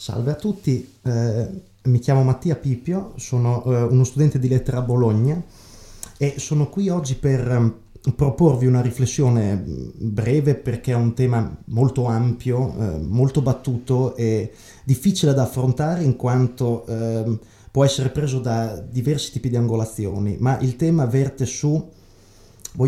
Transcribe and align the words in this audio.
Salve 0.00 0.30
a 0.30 0.36
tutti, 0.36 0.88
eh, 1.02 1.48
mi 1.82 1.98
chiamo 1.98 2.22
Mattia 2.22 2.54
Pipio, 2.54 3.14
sono 3.16 3.64
eh, 3.64 3.82
uno 3.82 4.04
studente 4.04 4.38
di 4.38 4.46
lettera 4.46 4.78
a 4.78 4.82
Bologna 4.82 5.42
e 6.16 6.34
sono 6.36 6.68
qui 6.68 6.88
oggi 6.88 7.16
per 7.16 7.50
eh, 7.50 8.12
proporvi 8.12 8.66
una 8.66 8.80
riflessione 8.80 9.56
mm, 9.56 9.88
breve 9.96 10.54
perché 10.54 10.92
è 10.92 10.94
un 10.94 11.14
tema 11.14 11.52
molto 11.64 12.04
ampio, 12.04 12.76
eh, 12.78 12.98
molto 13.00 13.42
battuto 13.42 14.14
e 14.14 14.52
difficile 14.84 15.34
da 15.34 15.42
affrontare 15.42 16.04
in 16.04 16.14
quanto 16.14 16.86
ehm, 16.86 17.36
può 17.72 17.84
essere 17.84 18.10
preso 18.10 18.38
da 18.38 18.78
diversi 18.78 19.32
tipi 19.32 19.48
di 19.48 19.56
angolazioni, 19.56 20.36
ma 20.38 20.60
il 20.60 20.76
tema 20.76 21.06
verte 21.06 21.44
su 21.44 21.90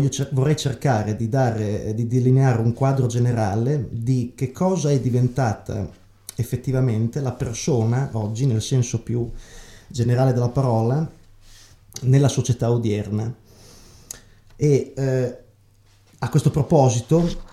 cer- 0.09 0.33
vorrei 0.33 0.55
cercare 0.55 1.17
di, 1.17 1.27
dare, 1.27 1.93
di 1.93 2.07
delineare 2.07 2.61
un 2.61 2.71
quadro 2.71 3.07
generale 3.07 3.89
di 3.91 4.31
che 4.33 4.53
cosa 4.53 4.91
è 4.91 4.99
diventata 5.01 5.99
effettivamente 6.41 7.21
la 7.21 7.31
persona 7.31 8.09
oggi 8.13 8.45
nel 8.45 8.61
senso 8.61 9.01
più 9.01 9.29
generale 9.87 10.33
della 10.33 10.49
parola 10.49 11.09
nella 12.01 12.27
società 12.27 12.71
odierna. 12.71 13.33
E 14.55 14.93
eh, 14.95 15.37
a 16.19 16.29
questo 16.29 16.51
proposito 16.51 17.49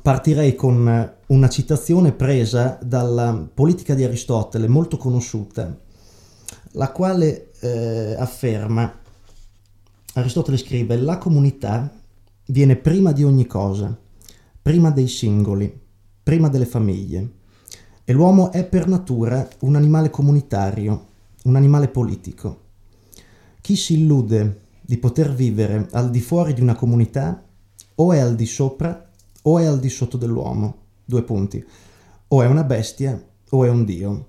partirei 0.00 0.54
con 0.54 1.14
una 1.26 1.48
citazione 1.48 2.12
presa 2.12 2.78
dalla 2.82 3.48
politica 3.52 3.94
di 3.94 4.04
Aristotele, 4.04 4.68
molto 4.68 4.96
conosciuta, 4.96 5.78
la 6.72 6.90
quale 6.92 7.50
eh, 7.60 8.14
afferma, 8.18 9.00
Aristotele 10.14 10.56
scrive, 10.56 10.96
la 10.96 11.18
comunità 11.18 11.90
viene 12.46 12.76
prima 12.76 13.12
di 13.12 13.24
ogni 13.24 13.46
cosa, 13.46 13.96
prima 14.60 14.90
dei 14.90 15.08
singoli, 15.08 15.80
prima 16.22 16.48
delle 16.48 16.66
famiglie 16.66 17.40
e 18.04 18.12
l'uomo 18.12 18.50
è 18.52 18.64
per 18.64 18.88
natura 18.88 19.48
un 19.60 19.76
animale 19.76 20.10
comunitario, 20.10 21.06
un 21.44 21.56
animale 21.56 21.88
politico. 21.88 22.60
Chi 23.60 23.76
si 23.76 24.00
illude 24.00 24.60
di 24.80 24.98
poter 24.98 25.32
vivere 25.32 25.88
al 25.92 26.10
di 26.10 26.20
fuori 26.20 26.52
di 26.52 26.60
una 26.60 26.74
comunità 26.74 27.42
o 27.94 28.12
è 28.12 28.18
al 28.18 28.34
di 28.34 28.46
sopra 28.46 29.08
o 29.42 29.58
è 29.58 29.64
al 29.64 29.78
di 29.78 29.88
sotto 29.88 30.16
dell'uomo. 30.16 30.76
Due 31.04 31.22
punti. 31.22 31.64
O 32.28 32.42
è 32.42 32.46
una 32.46 32.64
bestia 32.64 33.22
o 33.50 33.64
è 33.64 33.68
un 33.68 33.84
dio. 33.84 34.28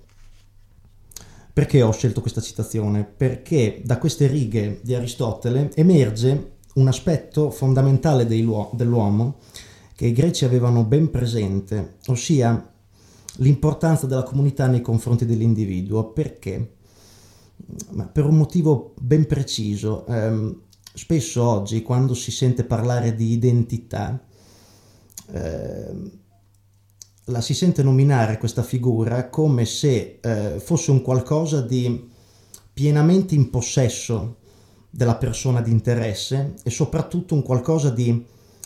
Perché 1.52 1.82
ho 1.82 1.92
scelto 1.92 2.22
questa 2.22 2.42
citazione? 2.42 3.04
Perché 3.04 3.82
da 3.84 3.98
queste 3.98 4.28
righe 4.28 4.80
di 4.84 4.96
Aristotele 4.96 5.72
emerge 5.76 6.52
un 6.76 6.88
aspetto 6.88 7.52
fondamentale 7.52 8.26
dell'uomo 8.26 9.38
che 9.96 10.08
i 10.08 10.12
greci 10.12 10.46
avevano 10.46 10.84
ben 10.84 11.12
presente, 11.12 11.98
ossia 12.08 12.73
l'importanza 13.38 14.06
della 14.06 14.24
comunità 14.24 14.68
nei 14.68 14.82
confronti 14.82 15.26
dell'individuo. 15.26 16.12
Perché? 16.12 16.76
Ma 17.92 18.06
per 18.06 18.26
un 18.26 18.36
motivo 18.36 18.94
ben 19.00 19.26
preciso. 19.26 20.06
Eh, 20.06 20.56
spesso 20.94 21.44
oggi 21.44 21.82
quando 21.82 22.14
si 22.14 22.32
sente 22.32 22.64
parlare 22.64 23.16
di 23.16 23.32
identità, 23.32 24.24
eh, 25.32 26.22
la 27.28 27.42
si 27.42 27.54
sente 27.54 27.84
nominare 27.84 28.38
questa 28.38 28.64
figura 28.64 29.30
come 29.30 29.66
se 29.66 30.20
eh, 30.22 30.60
fosse 30.60 30.92
un 30.92 31.02
qualcosa 31.02 31.62
di 31.62 32.12
pienamente 32.74 33.34
in 33.34 33.50
possesso 33.50 34.38
della 34.90 35.16
persona 35.16 35.62
di 35.62 35.72
interesse 35.72 36.56
e 36.64 36.70
soprattutto 36.70 37.34
un 37.34 37.42
qualcosa 37.42 37.90
di 37.90 38.26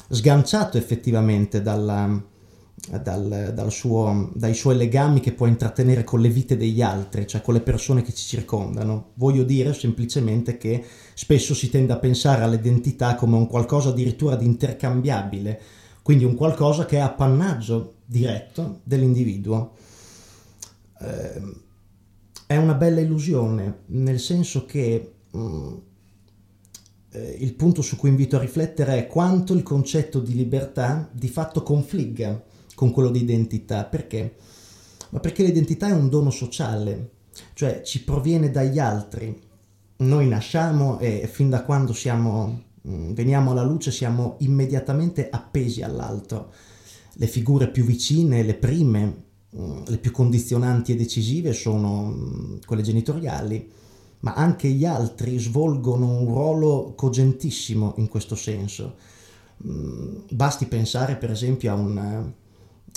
sganciato 0.09 0.77
effettivamente 0.77 1.61
dalla, 1.61 2.21
dal, 3.01 3.51
dal 3.53 3.71
suo, 3.71 4.29
dai 4.33 4.53
suoi 4.53 4.77
legami 4.77 5.19
che 5.19 5.33
può 5.33 5.47
intrattenere 5.47 6.03
con 6.03 6.21
le 6.21 6.29
vite 6.29 6.55
degli 6.55 6.81
altri, 6.81 7.27
cioè 7.27 7.41
con 7.41 7.55
le 7.55 7.61
persone 7.61 8.01
che 8.01 8.13
ci 8.13 8.25
circondano. 8.25 9.11
Voglio 9.15 9.43
dire 9.43 9.73
semplicemente 9.73 10.57
che 10.57 10.83
spesso 11.13 11.53
si 11.53 11.69
tende 11.69 11.93
a 11.93 11.97
pensare 11.97 12.43
all'identità 12.43 13.15
come 13.15 13.35
un 13.35 13.47
qualcosa 13.47 13.89
addirittura 13.89 14.35
di 14.35 14.45
intercambiabile, 14.45 15.59
quindi 16.03 16.23
un 16.23 16.35
qualcosa 16.35 16.85
che 16.85 16.97
è 16.97 17.01
appannaggio 17.01 17.95
diretto 18.05 18.81
dell'individuo. 18.83 19.73
Eh, 21.01 21.65
è 22.45 22.55
una 22.55 22.75
bella 22.75 23.01
illusione, 23.01 23.79
nel 23.87 24.19
senso 24.19 24.65
che 24.65 25.13
mh, 25.31 25.39
mm, 25.39 25.73
eh, 27.09 27.37
il 27.39 27.53
punto 27.55 27.81
su 27.81 27.97
cui 27.97 28.09
invito 28.09 28.37
a 28.37 28.39
riflettere 28.39 28.97
è 28.97 29.07
quanto 29.07 29.53
il 29.53 29.63
concetto 29.63 30.19
di 30.19 30.33
libertà 30.33 31.09
di 31.11 31.27
fatto 31.27 31.63
confligga 31.63 32.41
con 32.77 32.91
quello 32.91 33.09
di 33.09 33.23
identità. 33.23 33.85
Perché? 33.85 34.35
Ma 35.09 35.19
perché 35.19 35.41
l'identità 35.41 35.87
è 35.87 35.93
un 35.93 36.09
dono 36.09 36.29
sociale, 36.29 37.09
cioè 37.53 37.81
ci 37.81 38.03
proviene 38.03 38.51
dagli 38.51 38.77
altri. 38.77 39.35
Noi 39.97 40.27
nasciamo 40.27 40.99
e 40.99 41.27
fin 41.27 41.49
da 41.49 41.63
quando 41.63 41.91
siamo, 41.93 42.65
mm, 42.87 43.13
veniamo 43.13 43.49
alla 43.49 43.63
luce 43.63 43.89
siamo 43.89 44.35
immediatamente 44.41 45.27
appesi 45.27 45.81
all'altro. 45.81 46.51
Le 47.13 47.25
figure 47.25 47.71
più 47.71 47.83
vicine, 47.83 48.43
le 48.43 48.53
prime, 48.53 49.23
mm, 49.57 49.85
le 49.87 49.97
più 49.97 50.11
condizionanti 50.11 50.91
e 50.91 50.97
decisive 50.97 51.53
sono 51.53 52.05
mm, 52.05 52.57
quelle 52.63 52.83
genitoriali, 52.83 53.71
ma 54.19 54.35
anche 54.35 54.67
gli 54.67 54.85
altri 54.85 55.39
svolgono 55.39 56.19
un 56.19 56.27
ruolo 56.27 56.93
cogentissimo 56.95 57.95
in 57.97 58.07
questo 58.07 58.35
senso. 58.35 58.97
Basti 60.29 60.67
pensare 60.67 61.15
per 61.15 61.31
esempio 61.31 61.71
a 61.71 61.75
un 61.75 62.33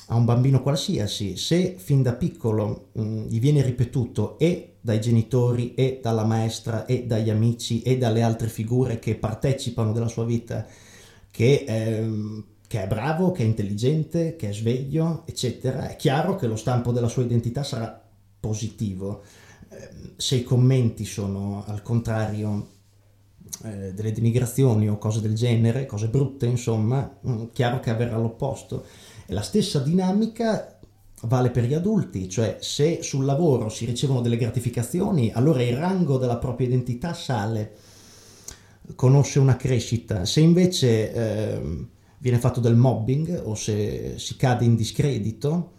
a 0.07 0.15
un 0.17 0.25
bambino 0.25 0.63
qualsiasi, 0.63 1.37
se 1.37 1.77
fin 1.79 2.03
da 2.03 2.15
piccolo 2.15 2.89
mh, 2.93 3.03
mm, 3.03 3.27
gli 3.27 3.39
viene 3.39 3.63
ripetuto 3.63 4.39
e 4.39 4.77
dai 4.81 5.01
genitori 5.01 5.75
e 5.75 6.01
dalla 6.03 6.25
maestra 6.25 6.87
e 6.87 7.07
dagli 7.07 7.31
amici 7.31 7.83
e 7.83 7.99
dalle 7.99 8.23
altre 8.23 8.49
figure 8.49 8.99
che 8.99 9.15
partecipano 9.15 9.93
della 9.93 10.09
sua 10.09 10.25
vita, 10.25 10.67
che, 11.31 11.65
ehm, 11.67 12.45
che 12.67 12.83
è 12.83 12.87
bravo, 12.87 13.31
che 13.33 13.43
è 13.43 13.47
intelligente, 13.47 14.37
che 14.37 14.49
è 14.49 14.53
sveglio, 14.53 15.25
eccetera, 15.27 15.89
è 15.89 15.97
chiaro 15.97 16.37
che 16.37 16.47
lo 16.47 16.57
stampo 16.57 16.93
della 16.93 17.09
sua 17.09 17.23
identità 17.23 17.63
sarà 17.63 18.03
positivo. 18.41 19.23
Eh, 19.69 19.89
se 20.17 20.37
i 20.37 20.43
commenti 20.43 21.05
sono 21.05 21.65
al 21.67 21.83
contrario 21.83 22.79
eh, 23.65 23.93
delle 23.93 24.13
denigrazioni 24.13 24.89
o 24.89 24.99
cose 24.99 25.21
del 25.21 25.35
genere, 25.35 25.87
cose 25.87 26.09
brutte, 26.09 26.47
insomma, 26.47 27.19
mm, 27.27 27.47
chiaro 27.53 27.81
che 27.81 27.91
avverrà 27.91 28.17
l'opposto. 28.17 28.85
La 29.31 29.43
stessa 29.43 29.79
dinamica 29.79 30.79
vale 31.23 31.51
per 31.51 31.65
gli 31.65 31.75
adulti, 31.75 32.29
cioè 32.29 32.59
se 32.61 33.03
sul 33.03 33.25
lavoro 33.25 33.69
si 33.69 33.85
ricevono 33.85 34.21
delle 34.21 34.37
gratificazioni, 34.37 35.31
allora 35.33 35.63
il 35.63 35.77
rango 35.77 36.19
della 36.19 36.39
propria 36.39 36.67
identità 36.67 37.13
sale, 37.13 37.77
conosce 38.95 39.39
una 39.39 39.57
crescita. 39.57 40.25
Se 40.25 40.41
invece 40.41 41.13
eh, 41.13 41.87
viene 42.19 42.39
fatto 42.39 42.61
del 42.61 42.75
mobbing 42.75 43.43
o 43.45 43.55
se 43.55 44.15
si 44.19 44.37
cade 44.37 44.65
in 44.65 44.75
discredito, 44.75 45.73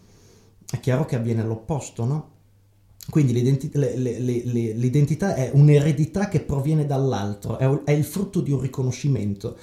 è 0.70 0.80
chiaro 0.80 1.04
che 1.04 1.16
avviene 1.16 1.42
l'opposto, 1.44 2.04
no? 2.04 2.30
Quindi 3.10 3.32
l'identità, 3.32 3.78
le, 3.80 3.96
le, 3.96 4.18
le, 4.18 4.42
l'identità 4.44 5.34
è 5.34 5.50
un'eredità 5.52 6.28
che 6.28 6.40
proviene 6.40 6.86
dall'altro, 6.86 7.58
è, 7.58 7.66
è 7.84 7.90
il 7.90 8.04
frutto 8.04 8.40
di 8.40 8.52
un 8.52 8.60
riconoscimento 8.60 9.56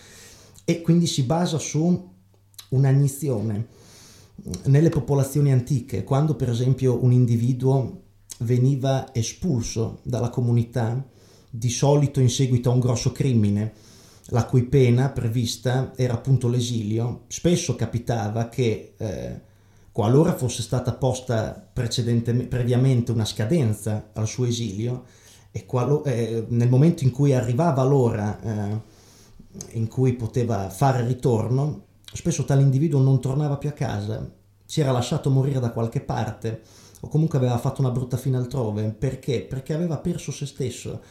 e 0.66 0.82
quindi 0.82 1.08
si 1.08 1.24
basa 1.24 1.58
su 1.58 2.12
un'agnizione 2.70 3.68
nelle 4.66 4.90
popolazioni 4.90 5.52
antiche, 5.52 6.04
quando 6.04 6.36
per 6.36 6.50
esempio 6.50 7.04
un 7.04 7.12
individuo 7.12 8.04
veniva 8.40 9.14
espulso 9.14 10.00
dalla 10.04 10.30
comunità, 10.30 11.06
di 11.50 11.70
solito 11.70 12.20
in 12.20 12.30
seguito 12.30 12.70
a 12.70 12.74
un 12.74 12.80
grosso 12.80 13.12
crimine, 13.12 13.74
la 14.32 14.46
cui 14.46 14.64
pena 14.64 15.10
prevista 15.10 15.94
era 15.96 16.14
appunto 16.14 16.48
l'esilio, 16.48 17.24
spesso 17.28 17.76
capitava 17.76 18.48
che 18.48 18.94
eh, 18.98 19.42
qualora 19.92 20.36
fosse 20.36 20.62
stata 20.62 20.94
posta 20.94 21.70
previamente 21.74 23.12
una 23.12 23.26
scadenza 23.26 24.12
al 24.14 24.28
suo 24.28 24.46
esilio, 24.46 25.06
e 25.52 25.66
qualo- 25.66 26.04
eh, 26.04 26.46
nel 26.50 26.70
momento 26.70 27.04
in 27.04 27.12
cui 27.12 27.34
arrivava 27.34 27.84
l'ora 27.84 28.40
eh, 28.40 28.82
in 29.72 29.88
cui 29.88 30.14
poteva 30.14 30.70
fare 30.70 31.06
ritorno, 31.06 31.86
spesso 32.14 32.46
tale 32.46 32.62
individuo 32.62 33.02
non 33.02 33.22
tornava 33.22 33.58
più 33.58 33.70
a 33.70 33.74
casa, 33.74 34.30
si 34.66 34.82
era 34.82 34.92
lasciato 34.92 35.30
morire 35.30 35.60
da 35.60 35.72
qualche 35.72 36.00
parte 36.00 36.62
o 37.02 37.08
comunque 37.08 37.38
aveva 37.38 37.58
fatto 37.58 37.82
una 37.82 37.92
brutta 37.92 38.18
fine 38.18 38.38
altrove. 38.38 38.92
Perché? 38.92 39.42
Perché 39.42 39.74
aveva 39.74 39.98
perso 39.98 40.32
se 40.32 40.46
stesso, 40.46 41.02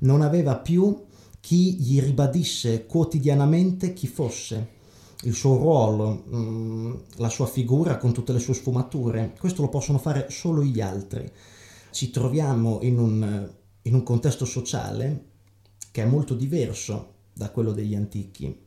non 0.00 0.22
aveva 0.22 0.56
più 0.56 1.04
chi 1.40 1.74
gli 1.76 2.00
ribadisse 2.00 2.86
quotidianamente 2.86 3.92
chi 3.92 4.06
fosse, 4.06 4.76
il 5.22 5.34
suo 5.34 5.56
ruolo, 5.56 6.24
mm, 6.28 6.94
la 7.16 7.28
sua 7.28 7.46
figura 7.46 7.96
con 7.96 8.12
tutte 8.12 8.32
le 8.32 8.38
sue 8.38 8.54
sfumature. 8.54 9.34
Questo 9.38 9.62
lo 9.62 9.68
possono 9.68 9.98
fare 9.98 10.26
solo 10.30 10.62
gli 10.62 10.80
altri. 10.80 11.28
Ci 11.90 12.10
troviamo 12.10 12.80
in 12.82 12.98
un, 12.98 13.50
in 13.82 13.94
un 13.94 14.02
contesto 14.02 14.44
sociale 14.44 15.24
che 15.90 16.02
è 16.02 16.06
molto 16.06 16.34
diverso 16.34 17.14
da 17.32 17.50
quello 17.50 17.72
degli 17.72 17.94
antichi 17.94 18.66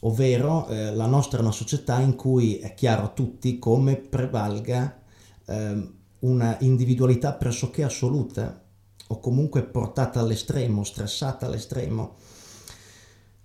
ovvero 0.00 0.66
eh, 0.68 0.94
la 0.94 1.06
nostra 1.06 1.38
è 1.38 1.42
una 1.42 1.52
società 1.52 2.00
in 2.00 2.14
cui 2.14 2.58
è 2.58 2.74
chiaro 2.74 3.04
a 3.04 3.08
tutti 3.08 3.58
come 3.58 3.96
prevalga 3.96 5.00
eh, 5.46 5.88
una 6.20 6.56
individualità 6.60 7.32
pressoché 7.32 7.82
assoluta 7.82 8.62
o 9.08 9.18
comunque 9.18 9.62
portata 9.62 10.20
all'estremo, 10.20 10.84
stressata 10.84 11.46
all'estremo. 11.46 12.14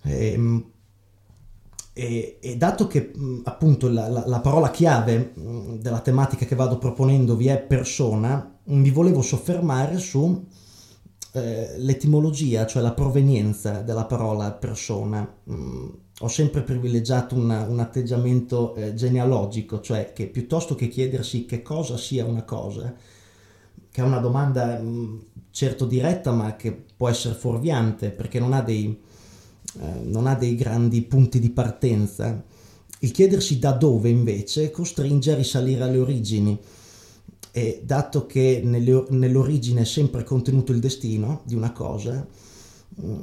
E, 0.03 0.27
ehm, 0.31 0.65
e, 1.97 2.39
e 2.41 2.57
dato 2.57 2.87
che 2.87 3.13
appunto 3.45 3.87
la, 3.87 4.09
la, 4.09 4.27
la, 4.27 4.41
parola 4.41 4.69
chiave 4.69 5.31
della 5.79 6.01
tematica 6.01 6.45
che 6.45 6.53
vado 6.53 6.77
proponendo 6.77 7.37
vi 7.37 7.47
è 7.47 7.61
persona, 7.61 8.59
mi 8.65 8.89
volevo 8.89 9.21
soffermare 9.21 9.97
su 9.97 10.45
eh, 11.31 11.75
l'etimologia, 11.77 12.65
cioè 12.65 12.81
la 12.81 12.93
provenienza 12.93 13.81
della 13.81 14.05
parola 14.05 14.51
persona. 14.51 15.25
Ho 16.19 16.27
sempre 16.27 16.61
privilegiato 16.61 17.35
una, 17.35 17.63
un 17.63 17.79
atteggiamento 17.79 18.73
eh, 18.75 18.93
genealogico, 18.93 19.81
cioè 19.81 20.13
che 20.13 20.27
piuttosto 20.27 20.75
che 20.75 20.87
chiedersi 20.87 21.45
che 21.45 21.61
cosa 21.61 21.97
sia 21.97 22.25
una 22.25 22.43
cosa, 22.43 22.95
che 23.91 24.01
è 24.01 24.03
una 24.03 24.19
domanda 24.19 24.79
mh, 24.79 24.87
mm, 24.87 25.19
certo 25.51 25.85
diretta 25.85 26.31
ma 26.31 26.55
che 26.55 26.71
può 26.71 27.09
essere 27.09 27.35
fuorviante 27.35 28.09
perché 28.11 28.39
non 28.39 28.53
ha 28.53 28.61
dei 28.61 29.03
eh, 29.79 29.99
non 30.03 30.27
ha 30.27 30.35
dei 30.35 30.55
grandi 30.55 31.01
punti 31.01 31.39
di 31.39 31.49
partenza. 31.49 32.43
Il 32.99 33.11
chiedersi 33.11 33.59
da 33.59 33.71
dove 33.71 34.09
invece 34.09 34.71
costringe 34.71 35.33
a 35.33 35.35
risalire 35.35 35.83
alle 35.83 35.97
origini 35.97 36.57
e 37.51 37.81
dato 37.83 38.25
che 38.25 38.61
nelle, 38.63 39.05
nell'origine 39.09 39.81
è 39.81 39.85
sempre 39.85 40.23
contenuto 40.23 40.71
il 40.71 40.79
destino 40.79 41.41
di 41.43 41.55
una 41.55 41.71
cosa, 41.71 42.25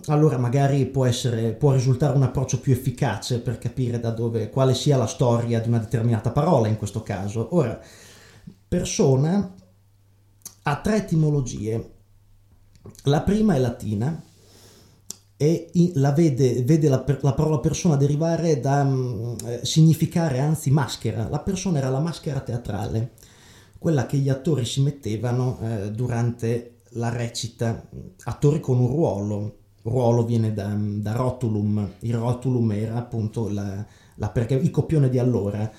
allora 0.06 0.36
magari 0.38 0.86
può, 0.86 1.06
essere, 1.06 1.52
può 1.52 1.72
risultare 1.72 2.16
un 2.16 2.22
approccio 2.22 2.60
più 2.60 2.72
efficace 2.72 3.40
per 3.40 3.58
capire 3.58 3.98
da 3.98 4.10
dove, 4.10 4.50
quale 4.50 4.74
sia 4.74 4.96
la 4.96 5.06
storia 5.06 5.60
di 5.60 5.68
una 5.68 5.78
determinata 5.78 6.30
parola 6.30 6.68
in 6.68 6.76
questo 6.76 7.02
caso. 7.02 7.54
Ora, 7.56 7.80
persona 8.68 9.54
ha 10.62 10.80
tre 10.80 10.96
etimologie. 10.96 11.90
La 13.04 13.22
prima 13.22 13.54
è 13.54 13.58
latina, 13.58 14.22
e 15.42 15.70
la 15.94 16.12
vede, 16.12 16.62
vede 16.62 16.88
la, 16.88 17.04
la, 17.20 17.32
parola 17.34 17.58
persona 17.58 17.96
derivare 17.96 18.60
da 18.60 18.84
mm, 18.84 19.34
eh, 19.44 19.60
significare 19.64 20.38
anzi 20.38 20.70
maschera. 20.70 21.28
La 21.28 21.40
persona 21.40 21.78
era 21.78 21.88
la 21.88 21.98
maschera 21.98 22.38
teatrale, 22.38 23.14
quella 23.76 24.06
che 24.06 24.18
gli 24.18 24.28
attori 24.28 24.64
si 24.64 24.82
mettevano 24.82 25.58
eh, 25.60 25.90
durante 25.90 26.82
la 26.90 27.08
recita, 27.08 27.88
attori 28.22 28.60
con 28.60 28.78
un 28.78 28.86
ruolo. 28.86 29.56
Ruolo 29.82 30.24
viene 30.24 30.52
da, 30.54 30.74
da 30.76 31.12
rotulum, 31.12 31.94
il 32.00 32.14
rotulum 32.14 32.70
era 32.72 32.96
appunto 32.96 33.48
la, 33.48 33.84
la 34.16 34.28
perché, 34.30 34.54
il 34.54 34.70
copione 34.70 35.08
di 35.08 35.18
allora. 35.18 35.70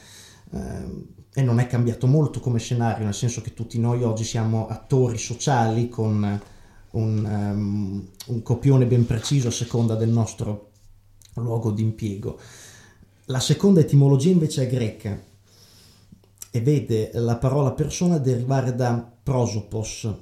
Eh, 0.52 1.22
e 1.36 1.42
non 1.42 1.60
è 1.60 1.66
cambiato 1.66 2.06
molto 2.06 2.40
come 2.40 2.60
scenario, 2.60 3.06
nel 3.06 3.14
senso 3.14 3.42
che 3.42 3.56
tutti 3.56 3.80
noi 3.80 4.04
oggi 4.04 4.24
siamo 4.24 4.68
attori 4.68 5.18
sociali 5.18 5.90
con 5.90 6.42
un, 6.92 7.26
um, 7.26 8.08
un 8.28 8.42
copione 8.44 8.86
ben 8.86 9.06
preciso 9.06 9.48
a 9.48 9.52
seconda 9.52 9.96
del 9.96 10.10
nostro 10.10 10.70
luogo 11.36 11.72
di 11.72 11.82
impiego. 11.82 12.40
La 13.26 13.40
seconda 13.40 13.80
etimologia 13.80 14.30
invece 14.30 14.64
è 14.64 14.68
greca 14.70 15.20
e 16.52 16.62
vede 16.62 17.10
la 17.14 17.38
parola 17.38 17.72
persona 17.72 18.20
derivare 18.20 18.76
da 18.76 19.12
prosopos, 19.24 20.14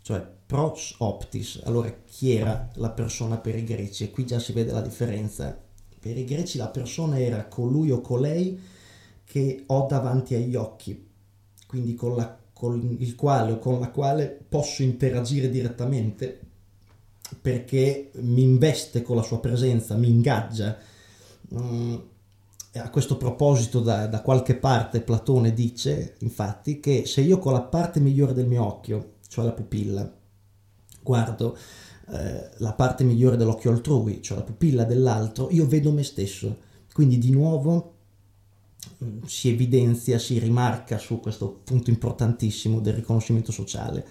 cioè 0.00 0.35
pros 0.46 0.94
optis. 0.98 1.60
Allora 1.64 1.92
chi 2.04 2.34
era 2.34 2.70
la 2.74 2.90
persona 2.90 3.36
per 3.36 3.56
i 3.56 3.64
greci? 3.64 4.04
E 4.04 4.10
qui 4.10 4.24
già 4.24 4.38
si 4.38 4.52
vede 4.52 4.72
la 4.72 4.80
differenza. 4.80 5.58
Per 5.98 6.16
i 6.16 6.24
greci 6.24 6.56
la 6.58 6.68
persona 6.68 7.18
era 7.18 7.46
colui 7.46 7.90
o 7.90 8.00
colei 8.00 8.58
che 9.24 9.64
ho 9.66 9.86
davanti 9.88 10.34
agli 10.34 10.54
occhi, 10.54 11.08
quindi 11.66 11.94
con 11.94 12.16
la 12.16 12.44
con 12.56 12.96
il 13.00 13.14
quale 13.16 13.52
o 13.52 13.58
con 13.58 13.78
la 13.78 13.90
quale 13.90 14.28
posso 14.48 14.82
interagire 14.82 15.50
direttamente 15.50 16.40
perché 17.38 18.10
mi 18.14 18.40
investe 18.40 19.02
con 19.02 19.16
la 19.16 19.22
sua 19.22 19.40
presenza, 19.40 19.94
mi 19.94 20.08
ingaggia. 20.08 20.74
Mm, 21.54 21.94
a 22.76 22.88
questo 22.88 23.18
proposito 23.18 23.80
da, 23.80 24.06
da, 24.06 24.22
qualche 24.22 24.54
parte 24.54 25.02
Platone 25.02 25.52
dice 25.52 26.16
infatti 26.20 26.80
che 26.80 27.04
se 27.04 27.20
io 27.20 27.38
con 27.38 27.52
la 27.52 27.60
parte 27.60 28.00
migliore 28.00 28.32
del 28.32 28.46
mio 28.46 28.64
occhio, 28.64 29.16
cioè 29.28 29.44
la 29.44 29.52
pupilla, 29.52 30.10
guardo 31.06 31.56
eh, 32.10 32.50
la 32.58 32.72
parte 32.72 33.04
migliore 33.04 33.36
dell'occhio 33.36 33.70
altrui, 33.70 34.20
cioè 34.20 34.38
la 34.38 34.44
pupilla 34.44 34.84
dell'altro, 34.84 35.48
io 35.50 35.66
vedo 35.66 35.92
me 35.92 36.02
stesso. 36.02 36.64
Quindi 36.92 37.18
di 37.18 37.30
nuovo 37.30 37.94
si 39.26 39.48
evidenzia, 39.48 40.18
si 40.18 40.38
rimarca 40.38 40.98
su 40.98 41.20
questo 41.20 41.60
punto 41.64 41.90
importantissimo 41.90 42.80
del 42.80 42.94
riconoscimento 42.94 43.52
sociale. 43.52 44.06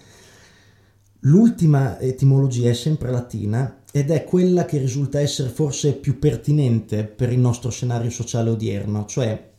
L'ultima 1.20 1.98
etimologia 1.98 2.70
è 2.70 2.74
sempre 2.74 3.10
latina 3.10 3.82
ed 3.90 4.10
è 4.10 4.24
quella 4.24 4.64
che 4.64 4.78
risulta 4.78 5.20
essere 5.20 5.48
forse 5.48 5.94
più 5.94 6.18
pertinente 6.18 7.04
per 7.04 7.32
il 7.32 7.38
nostro 7.38 7.70
scenario 7.70 8.10
sociale 8.10 8.50
odierno, 8.50 9.06
cioè 9.06 9.50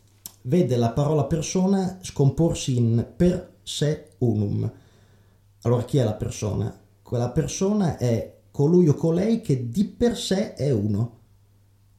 vede 0.44 0.78
la 0.78 0.92
parola 0.92 1.26
persona 1.26 2.00
scomporsi 2.02 2.78
in 2.78 3.06
per 3.16 3.56
se 3.64 4.12
unum. 4.20 4.72
Allora 5.64 5.84
chi 5.84 5.98
è 5.98 6.04
la 6.04 6.14
persona? 6.14 6.74
Quella 7.08 7.30
persona 7.30 7.96
è 7.96 8.36
colui 8.52 8.90
o 8.90 8.94
colei 8.94 9.40
che 9.40 9.70
di 9.70 9.86
per 9.86 10.18
sé 10.18 10.56
è 10.56 10.72
uno, 10.72 11.20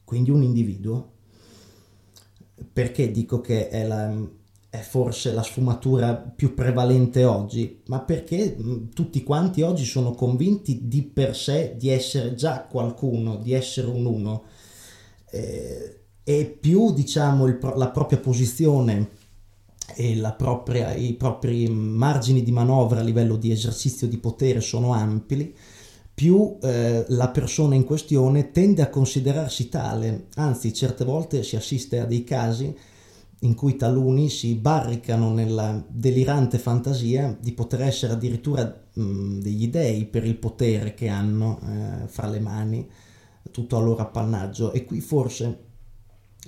quindi 0.03 0.29
un 0.29 0.43
individuo 0.43 1.13
perché 2.71 3.09
dico 3.09 3.41
che 3.41 3.69
è, 3.69 3.87
la, 3.87 4.15
è, 4.69 4.77
forse 4.77 5.33
la 5.33 5.41
sfumatura 5.41 6.13
più 6.13 6.53
prevalente 6.53 7.23
oggi? 7.23 7.81
Ma 7.87 8.01
perché 8.01 8.55
mm, 8.55 8.89
tutti 8.93 9.23
quanti 9.23 9.63
oggi 9.63 9.83
sono 9.83 10.11
convinti 10.11 10.87
di 10.87 11.01
per 11.01 11.35
sé 11.35 11.73
di 11.75 11.89
essere 11.89 12.35
già 12.35 12.67
qualcuno, 12.69 13.37
di 13.37 13.53
essere 13.53 13.87
un 13.87 14.05
uno. 14.05 14.43
Eh, 15.31 16.01
e 16.23 16.45
più 16.45 16.93
diciamo 16.93 17.47
il, 17.47 17.57
la 17.77 17.89
propria 17.89 18.19
posizione 18.19 19.09
propria, 20.37 20.93
i 20.93 21.13
propri 21.13 21.67
margini 21.69 22.43
di 22.43 22.51
manovra 22.51 22.99
a 22.99 23.03
livello 23.03 23.35
di 23.35 23.51
esercizio 23.51 24.07
di 24.07 24.17
potere 24.17 24.61
sono 24.61 24.93
ampi, 24.93 25.53
più 26.13 26.57
eh, 26.61 27.05
la 27.07 27.29
persona 27.29 27.75
in 27.75 27.85
questione 27.85 28.51
tende 28.51 28.81
a 28.81 28.89
considerarsi 28.89 29.69
tale, 29.69 30.27
anzi 30.35 30.73
certe 30.73 31.05
volte 31.05 31.43
si 31.43 31.55
assiste 31.55 31.99
a 31.99 32.05
dei 32.05 32.23
casi 32.23 32.75
in 33.41 33.55
cui 33.55 33.77
taluni 33.77 34.29
si 34.29 34.55
barricano 34.55 35.31
nella 35.31 35.81
delirante 35.87 36.57
fantasia 36.57 37.37
di 37.39 37.53
poter 37.53 37.83
essere 37.83 38.13
addirittura 38.13 38.63
mh, 38.93 39.39
degli 39.39 39.69
dei 39.69 40.05
per 40.05 40.25
il 40.25 40.35
potere 40.35 40.93
che 40.93 41.07
hanno 41.07 41.59
eh, 41.63 42.07
fra 42.07 42.27
le 42.27 42.39
mani, 42.41 42.85
tutto 43.51 43.77
a 43.77 43.79
loro 43.79 44.01
appannaggio. 44.01 44.73
E 44.73 44.83
qui 44.83 44.99
forse 44.99 45.67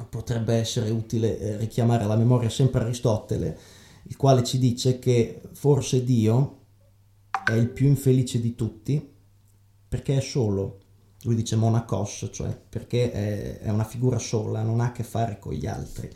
potrebbe 0.10 0.55
essere 0.55 0.89
utile 0.89 1.38
eh, 1.39 1.58
richiamare 1.58 2.03
alla 2.03 2.15
memoria 2.15 2.50
sempre 2.50 2.81
Aristotele, 2.81 3.58
il 4.03 4.17
quale 4.17 4.43
ci 4.43 4.58
dice 4.58 5.00
che 5.00 5.41
forse 5.53 6.03
Dio 6.03 6.60
è 7.46 7.53
il 7.53 7.70
più 7.70 7.88
infelice 7.88 8.39
di 8.39 8.55
tutti 8.55 9.10
perché 9.88 10.17
è 10.17 10.22
solo. 10.22 10.79
Lui 11.24 11.36
dice 11.36 11.55
monacos, 11.55 12.29
cioè 12.31 12.58
perché 12.70 13.12
è, 13.12 13.60
è 13.60 13.70
una 13.70 13.84
figura 13.84 14.17
sola, 14.17 14.63
non 14.63 14.79
ha 14.79 14.86
a 14.86 14.91
che 14.91 15.03
fare 15.03 15.38
con 15.38 15.53
gli 15.53 15.67
altri. 15.67 16.10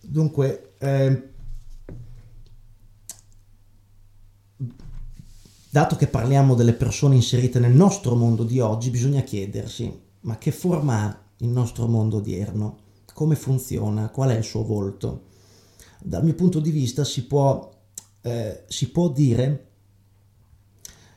Dunque, 0.00 0.74
eh, 0.78 1.28
dato 5.68 5.96
che 5.96 6.06
parliamo 6.06 6.54
delle 6.54 6.72
persone 6.72 7.14
inserite 7.14 7.58
nel 7.58 7.72
nostro 7.72 8.14
mondo 8.14 8.44
di 8.44 8.58
oggi, 8.58 8.90
bisogna 8.90 9.22
chiedersi, 9.22 10.00
ma 10.20 10.38
che 10.38 10.50
forma 10.50 11.04
ha 11.04 11.29
il 11.40 11.48
nostro 11.48 11.86
mondo 11.86 12.18
odierno? 12.18 12.78
Come 13.12 13.36
funziona? 13.36 14.08
Qual 14.08 14.30
è 14.30 14.36
il 14.36 14.44
suo 14.44 14.64
volto? 14.64 15.28
Dal 16.02 16.24
mio 16.24 16.34
punto 16.34 16.60
di 16.60 16.70
vista 16.70 17.04
si 17.04 17.26
può, 17.26 17.70
eh, 18.22 18.64
si 18.66 18.90
può 18.90 19.10
dire 19.10 19.66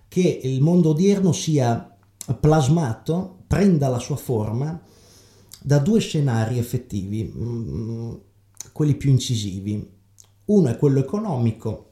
che 0.08 0.42
il 0.44 0.62
mondo 0.62 0.90
odierno 0.90 1.32
sia 1.32 1.98
plasmato, 2.40 3.44
prenda 3.48 3.88
la 3.88 4.00
sua 4.00 4.16
forma 4.16 4.82
da 5.62 5.80
due 5.80 6.00
scenari 6.00 6.58
effettivi, 6.58 7.24
mm, 7.24 8.14
quelli 8.72 8.96
più 8.96 9.10
incisivi. 9.10 9.90
Uno 10.46 10.70
è 10.70 10.78
quello 10.78 11.00
economico 11.00 11.92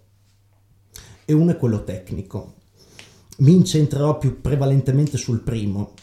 e 1.25 1.33
uno 1.33 1.51
è 1.51 1.57
quello 1.57 1.83
tecnico. 1.83 2.55
Mi 3.37 3.53
incentrerò 3.53 4.17
più 4.17 4.41
prevalentemente 4.41 5.17
sul 5.17 5.41
primo, 5.41 5.93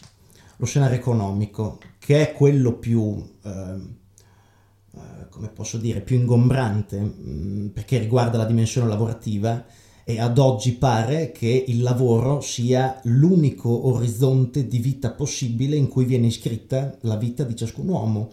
lo 0.57 0.65
scenario 0.65 0.97
economico, 0.97 1.77
che 2.09 2.29
è 2.29 2.33
quello 2.33 2.73
più, 2.79 3.23
eh, 3.43 3.49
eh 3.49 5.29
come 5.29 5.49
posso 5.49 5.77
dire, 5.77 6.01
più 6.01 6.15
ingombrante, 6.15 6.99
mm, 6.99 7.67
perché 7.67 7.99
riguarda 7.99 8.39
la 8.39 8.45
dimensione 8.45 8.87
lavorativa 8.87 9.63
e 10.03 10.19
ad 10.19 10.39
oggi 10.39 10.71
pare 10.71 11.31
che 11.31 11.65
il 11.67 11.83
lavoro 11.83 12.41
sia 12.41 12.99
l'unico 13.03 13.89
orizzonte 13.89 14.67
di 14.67 14.79
vita 14.79 15.11
possibile 15.11 15.75
in 15.75 15.87
cui 15.87 16.03
viene 16.03 16.25
iscritta 16.25 16.97
la 17.01 17.15
vita 17.15 17.43
di 17.43 17.55
ciascun 17.55 17.87
uomo. 17.87 18.31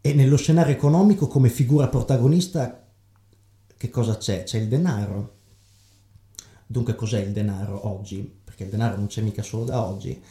E 0.00 0.12
nello 0.14 0.36
scenario 0.36 0.74
economico 0.74 1.26
come 1.26 1.48
figura 1.48 1.88
protagonista 1.88 2.86
che 3.76 3.90
cosa 3.90 4.16
c'è? 4.16 4.44
C'è 4.44 4.58
il 4.58 4.68
denaro. 4.68 5.38
Dunque 6.68 6.94
cos'è 6.94 7.18
il 7.18 7.32
denaro 7.32 7.88
oggi? 7.88 8.18
Perché 8.44 8.62
il 8.62 8.70
denaro 8.70 8.96
non 8.96 9.08
c'è 9.08 9.22
mica 9.22 9.42
solo 9.42 9.64
da 9.64 9.84
oggi, 9.84 10.22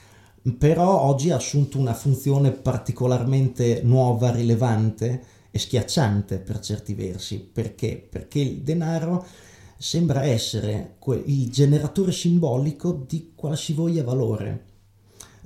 però 0.58 1.02
oggi 1.02 1.30
ha 1.30 1.36
assunto 1.36 1.78
una 1.78 1.94
funzione 1.94 2.52
particolarmente 2.52 3.82
nuova, 3.84 4.32
rilevante 4.32 5.24
e 5.52 5.60
schiacciante 5.60 6.40
per 6.40 6.60
certi 6.60 6.94
versi. 6.94 7.40
Perché? 7.40 7.98
Perché 8.10 8.40
il 8.40 8.62
denaro 8.62 9.26
sembra 9.78 10.24
essere 10.24 10.98
il 11.26 11.52
generatore 11.52 12.12
simbolico 12.12 13.04
di 13.08 13.34
qualsivoglia 13.36 14.04
valore. 14.04 14.66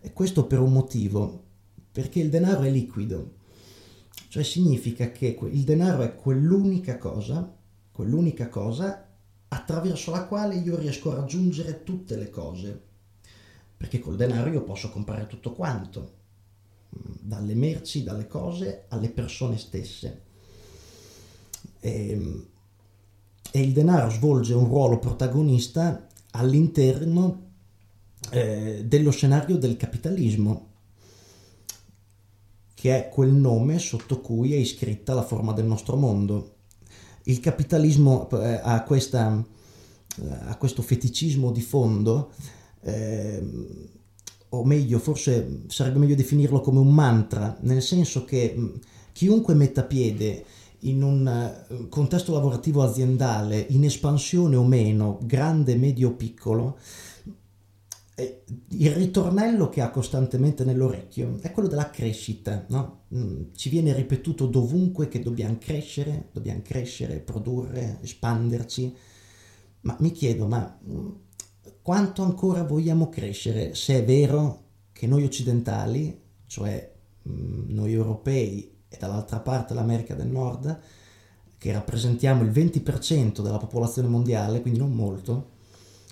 E 0.02 0.14
questo 0.14 0.46
per 0.46 0.60
un 0.60 0.72
motivo, 0.72 1.44
perché 1.92 2.20
il 2.20 2.30
denaro 2.30 2.62
è 2.62 2.70
liquido, 2.70 3.34
cioè 4.30 4.44
significa 4.44 5.12
che 5.12 5.38
il 5.42 5.64
denaro 5.64 6.04
è 6.04 6.16
quell'unica 6.16 6.98
cosa, 6.98 7.54
quell'unica 7.92 8.50
cosa 8.50 9.08
attraverso 9.48 10.12
la 10.12 10.26
quale 10.26 10.56
io 10.56 10.78
riesco 10.78 11.12
a 11.12 11.16
raggiungere 11.16 11.84
tutte 11.84 12.18
le 12.18 12.30
cose, 12.30 12.82
perché 13.86 14.00
col 14.00 14.16
denaro 14.16 14.50
io 14.50 14.64
posso 14.64 14.90
comprare 14.90 15.28
tutto 15.28 15.54
quanto, 15.54 16.14
dalle 16.90 17.54
merci, 17.54 18.02
dalle 18.02 18.26
cose 18.26 18.86
alle 18.88 19.10
persone 19.10 19.60
stesse. 19.60 20.24
E, 21.80 22.10
ehm, 22.10 22.46
e 23.52 23.62
il 23.62 23.74
denaro 23.74 24.10
svolge 24.10 24.56
un 24.56 24.66
ruolo 24.66 24.98
protagonista 24.98 26.08
all'interno 26.32 27.52
eh, 28.32 28.84
dello 28.86 29.12
scenario 29.12 29.56
del 29.58 29.78
capitalismo, 29.78 30.72
che 32.74 32.98
è 33.06 33.10
quel 33.10 33.34
nome 33.34 33.78
sotto 33.78 34.20
cui 34.20 34.54
è 34.54 34.58
iscritta 34.58 35.14
la 35.14 35.24
forma 35.24 35.54
del 35.54 35.66
nostro 35.66 35.96
mondo. 35.96 36.56
Il 37.26 37.40
capitalismo 37.40 38.28
eh, 38.32 38.60
ha, 38.64 38.82
questa, 38.82 39.46
eh, 40.22 40.28
ha, 40.48 40.58
questo 40.58 40.82
feticismo 40.82 41.52
di 41.52 41.62
fondo, 41.62 42.32
eh, 42.86 43.44
o 44.50 44.64
meglio, 44.64 45.00
forse 45.00 45.64
sarebbe 45.68 46.00
meglio 46.00 46.16
definirlo 46.16 46.62
come 46.62 46.80
un 46.80 46.94
mantra, 46.94 47.58
nel 47.62 47.82
senso 47.82 48.24
che 48.24 48.54
mh, 48.56 48.80
chiunque 49.12 49.54
metta 49.54 49.84
piede 49.84 50.46
in 50.80 51.02
un 51.02 51.28
eh, 51.28 51.88
contesto 51.90 52.34
lavorativo 52.34 52.84
aziendale 52.84 53.66
in 53.70 53.84
espansione 53.84 54.56
o 54.56 54.64
meno, 54.64 55.20
grande, 55.24 55.76
medio 55.76 56.10
o 56.10 56.14
piccolo, 56.14 56.78
eh, 58.16 58.44
il 58.70 58.92
ritornello 58.92 59.68
che 59.68 59.82
ha 59.82 59.90
costantemente 59.90 60.64
nell'orecchio 60.64 61.38
è 61.42 61.52
quello 61.52 61.68
della 61.68 61.90
crescita, 61.90 62.66
no? 62.70 63.02
Mm, 63.14 63.44
ci 63.56 63.70
viene 63.70 63.94
ripetuto 63.94 64.46
dovunque 64.46 65.08
che 65.10 65.20
dobbiamo 65.22 65.58
crescere, 65.60 66.30
dobbiamo 66.32 66.62
crescere, 66.64 67.20
produrre, 67.20 68.00
espanderci, 68.02 68.96
ma 69.82 69.98
mi 70.00 70.12
chiedo, 70.12 70.48
ma 70.48 70.80
mm, 70.88 71.10
quanto 71.86 72.24
ancora 72.24 72.64
vogliamo 72.64 73.10
crescere 73.10 73.76
se 73.76 74.00
è 74.00 74.04
vero 74.04 74.64
che 74.92 75.06
noi 75.06 75.24
occidentali, 75.24 76.20
cioè 76.48 76.92
mm, 77.30 77.70
noi 77.76 77.94
europei 77.94 78.78
e 78.90 78.98
dall'altra 78.98 79.40
parte 79.40 79.76
l'America 79.76 80.16
del 80.16 80.26
Nord, 80.26 80.80
che 81.60 81.72
rappresentiamo 81.72 82.42
il 82.42 82.50
20% 82.50 83.44
della 83.44 83.60
popolazione 83.60 84.08
mondiale, 84.08 84.62
quindi 84.62 84.80
non 84.80 84.94
molto, 84.94 85.52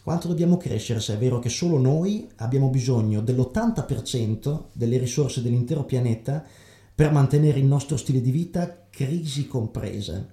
quanto 0.03 0.27
dobbiamo 0.27 0.57
crescere 0.57 0.99
se 0.99 1.15
è 1.15 1.17
vero 1.17 1.39
che 1.39 1.49
solo 1.49 1.79
noi 1.79 2.29
abbiamo 2.35 2.69
bisogno 2.69 3.21
dell'80% 3.21 4.65
delle 4.73 4.99
risorse 4.99 5.41
dell'intero 5.41 5.85
pianeta 5.85 6.45
per 6.93 7.11
mantenere 7.11 7.57
il 7.57 7.65
nostro 7.65 7.97
stile 7.97 8.21
di 8.21 8.29
vita, 8.29 8.85
crisi 8.91 9.47
compresa. 9.47 10.23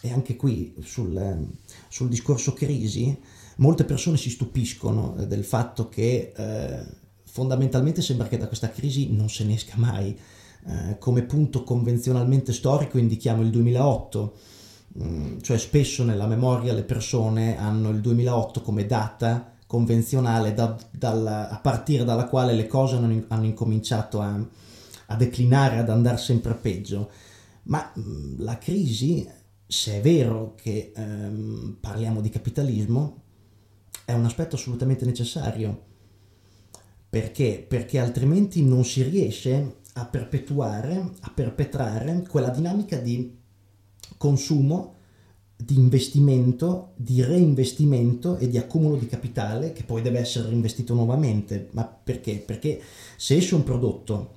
E 0.00 0.12
anche 0.12 0.34
qui 0.34 0.74
sul, 0.80 1.46
sul 1.88 2.08
discorso 2.08 2.54
crisi, 2.54 3.16
molte 3.58 3.84
persone 3.84 4.16
si 4.16 4.30
stupiscono 4.30 5.14
del 5.26 5.44
fatto 5.44 5.88
che 5.88 6.32
eh, 6.36 6.86
fondamentalmente 7.24 8.02
sembra 8.02 8.28
che 8.28 8.38
da 8.38 8.46
questa 8.46 8.70
crisi 8.70 9.12
non 9.12 9.28
se 9.28 9.44
ne 9.44 9.54
esca 9.54 9.74
mai 9.76 10.16
eh, 10.66 10.98
come 10.98 11.22
punto 11.22 11.62
convenzionalmente 11.62 12.52
storico 12.52 12.98
indichiamo 12.98 13.42
il 13.42 13.50
2008, 13.50 14.36
mm, 15.02 15.38
cioè 15.40 15.56
spesso 15.56 16.04
nella 16.04 16.26
memoria 16.26 16.72
le 16.72 16.82
persone 16.82 17.58
hanno 17.58 17.90
il 17.90 18.00
2008 18.00 18.60
come 18.60 18.86
data 18.86 19.52
convenzionale 19.66 20.54
da, 20.54 20.76
dalla, 20.90 21.48
a 21.48 21.58
partire 21.58 22.04
dalla 22.04 22.26
quale 22.26 22.54
le 22.54 22.66
cose 22.66 22.96
hanno, 22.96 23.24
hanno 23.28 23.44
incominciato 23.44 24.20
a, 24.20 24.38
a, 25.06 25.16
declinare, 25.16 25.78
ad 25.78 25.90
andare 25.90 26.18
sempre 26.18 26.54
peggio. 26.54 27.10
Ma 27.64 27.90
mh, 27.94 28.00
mm, 28.00 28.34
la 28.40 28.58
crisi, 28.58 29.26
se 29.66 29.98
è 29.98 30.00
vero 30.00 30.54
che 30.54 30.92
ehm, 30.94 31.76
parliamo 31.80 32.20
di 32.20 32.30
capitalismo, 32.30 33.22
è 34.08 34.14
un 34.14 34.24
aspetto 34.24 34.56
assolutamente 34.56 35.04
necessario. 35.04 35.82
Perché? 37.10 37.62
Perché 37.68 37.98
altrimenti 37.98 38.64
non 38.64 38.82
si 38.82 39.02
riesce 39.02 39.80
a 39.92 40.06
perpetuare, 40.06 41.10
a 41.20 41.30
perpetrare 41.34 42.24
quella 42.26 42.48
dinamica 42.48 42.96
di 42.96 43.36
consumo, 44.16 44.94
di 45.54 45.76
investimento, 45.76 46.92
di 46.96 47.22
reinvestimento 47.22 48.38
e 48.38 48.48
di 48.48 48.56
accumulo 48.56 48.96
di 48.96 49.06
capitale 49.06 49.74
che 49.74 49.84
poi 49.84 50.00
deve 50.00 50.20
essere 50.20 50.48
reinvestito 50.48 50.94
nuovamente. 50.94 51.68
Ma 51.72 51.84
perché? 51.84 52.36
Perché 52.36 52.80
se 53.18 53.36
esce 53.36 53.56
un 53.56 53.62
prodotto 53.62 54.36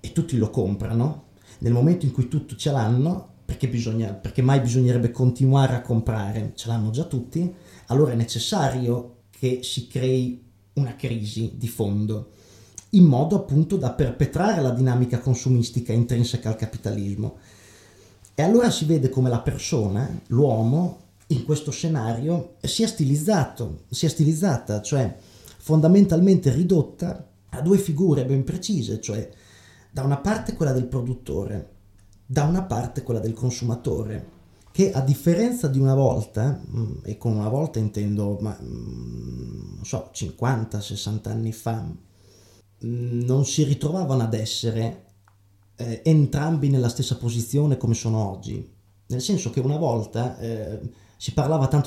e 0.00 0.10
tutti 0.10 0.36
lo 0.36 0.50
comprano, 0.50 1.26
nel 1.58 1.72
momento 1.72 2.06
in 2.06 2.10
cui 2.10 2.26
tutti 2.26 2.56
ce 2.56 2.72
l'hanno, 2.72 3.34
perché, 3.44 3.68
bisogna, 3.68 4.14
perché 4.14 4.42
mai 4.42 4.58
bisognerebbe 4.60 5.12
continuare 5.12 5.76
a 5.76 5.82
comprare? 5.82 6.52
Ce 6.56 6.66
l'hanno 6.66 6.90
già 6.90 7.04
tutti, 7.04 7.54
allora 7.86 8.12
è 8.12 8.16
necessario 8.16 9.11
che 9.42 9.64
si 9.64 9.88
crei 9.88 10.40
una 10.74 10.94
crisi 10.94 11.54
di 11.56 11.66
fondo 11.66 12.30
in 12.90 13.02
modo 13.02 13.34
appunto 13.34 13.76
da 13.76 13.90
perpetrare 13.90 14.62
la 14.62 14.70
dinamica 14.70 15.18
consumistica 15.18 15.92
intrinseca 15.92 16.48
al 16.48 16.54
capitalismo. 16.54 17.38
E 18.36 18.42
allora 18.44 18.70
si 18.70 18.84
vede 18.84 19.08
come 19.08 19.28
la 19.28 19.40
persona, 19.40 20.08
l'uomo, 20.28 21.00
in 21.26 21.44
questo 21.44 21.72
scenario 21.72 22.54
sia 22.60 22.86
stilizzato, 22.86 23.80
sia 23.90 24.08
stilizzata, 24.08 24.80
cioè 24.80 25.12
fondamentalmente 25.56 26.52
ridotta 26.52 27.28
a 27.48 27.60
due 27.62 27.78
figure 27.78 28.24
ben 28.24 28.44
precise, 28.44 29.00
cioè 29.00 29.28
da 29.90 30.04
una 30.04 30.18
parte 30.18 30.54
quella 30.54 30.72
del 30.72 30.86
produttore, 30.86 31.70
da 32.24 32.44
una 32.44 32.62
parte 32.62 33.02
quella 33.02 33.18
del 33.18 33.34
consumatore, 33.34 34.24
che 34.72 34.90
a 34.90 35.00
differenza 35.02 35.68
di 35.68 35.78
una 35.78 35.94
volta, 35.94 36.60
mm, 36.66 37.00
e 37.04 37.18
con 37.18 37.32
una 37.36 37.48
volta 37.48 37.78
intendo, 37.78 38.38
ma, 38.40 38.58
mm, 38.60 39.74
non 39.76 39.84
so, 39.84 40.10
50-60 40.12 41.28
anni 41.30 41.52
fa, 41.52 41.86
non 42.84 43.44
si 43.44 43.62
ritrovavano 43.64 44.22
ad 44.22 44.34
essere 44.34 45.04
eh, 45.76 46.00
entrambi 46.04 46.68
nella 46.68 46.88
stessa 46.88 47.16
posizione 47.16 47.76
come 47.76 47.94
sono 47.94 48.28
oggi. 48.30 48.68
Nel 49.06 49.20
senso 49.20 49.50
che 49.50 49.60
una 49.60 49.76
volta 49.76 50.38
eh, 50.38 50.80
si, 51.16 51.32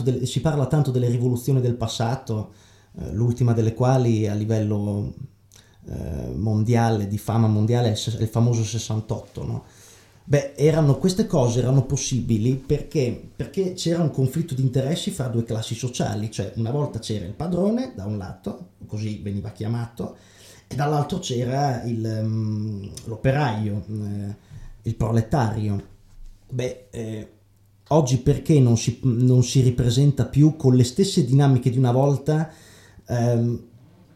de- 0.04 0.26
si, 0.26 0.42
parla 0.42 0.68
tanto 0.68 0.92
delle 0.92 1.10
rivoluzioni 1.10 1.62
del 1.62 1.76
passato, 1.76 2.54
eh, 3.00 3.12
l'ultima 3.12 3.54
delle 3.54 3.74
quali 3.74 4.28
a 4.28 4.34
livello 4.34 5.14
eh, 5.88 6.34
mondiale, 6.36 7.08
di 7.08 7.18
fama 7.18 7.48
mondiale, 7.48 7.94
è 7.94 8.22
il 8.22 8.28
famoso 8.28 8.64
68, 8.64 9.44
no? 9.44 9.64
Beh, 10.28 10.54
erano, 10.56 10.98
queste 10.98 11.28
cose 11.28 11.60
erano 11.60 11.86
possibili 11.86 12.56
perché, 12.56 13.30
perché 13.36 13.74
c'era 13.74 14.02
un 14.02 14.10
conflitto 14.10 14.56
di 14.56 14.64
interessi 14.64 15.12
fra 15.12 15.28
due 15.28 15.44
classi 15.44 15.76
sociali, 15.76 16.32
cioè 16.32 16.52
una 16.56 16.72
volta 16.72 16.98
c'era 16.98 17.26
il 17.26 17.34
padrone 17.34 17.94
da 17.96 18.06
un 18.06 18.18
lato, 18.18 18.70
così 18.88 19.20
veniva 19.22 19.52
chiamato, 19.52 20.18
e 20.68 20.74
dall'altro 20.74 21.20
c'era 21.20 21.84
il, 21.84 22.22
um, 22.24 22.92
l'operaio, 23.04 23.86
eh, 23.88 24.36
il 24.82 24.96
proletario. 24.96 25.84
Beh, 26.50 26.88
eh, 26.90 27.30
oggi 27.90 28.18
perché 28.18 28.60
non 28.60 28.78
si, 28.78 29.00
non 29.04 29.44
si, 29.44 29.62
ripresenta 29.62 30.26
più 30.26 30.56
con 30.56 30.76
le 30.76 30.86
stesse 30.86 31.24
dinamiche 31.24 31.70
di 31.70 31.78
una 31.78 31.92
volta 31.92 32.50
ehm, 33.08 33.64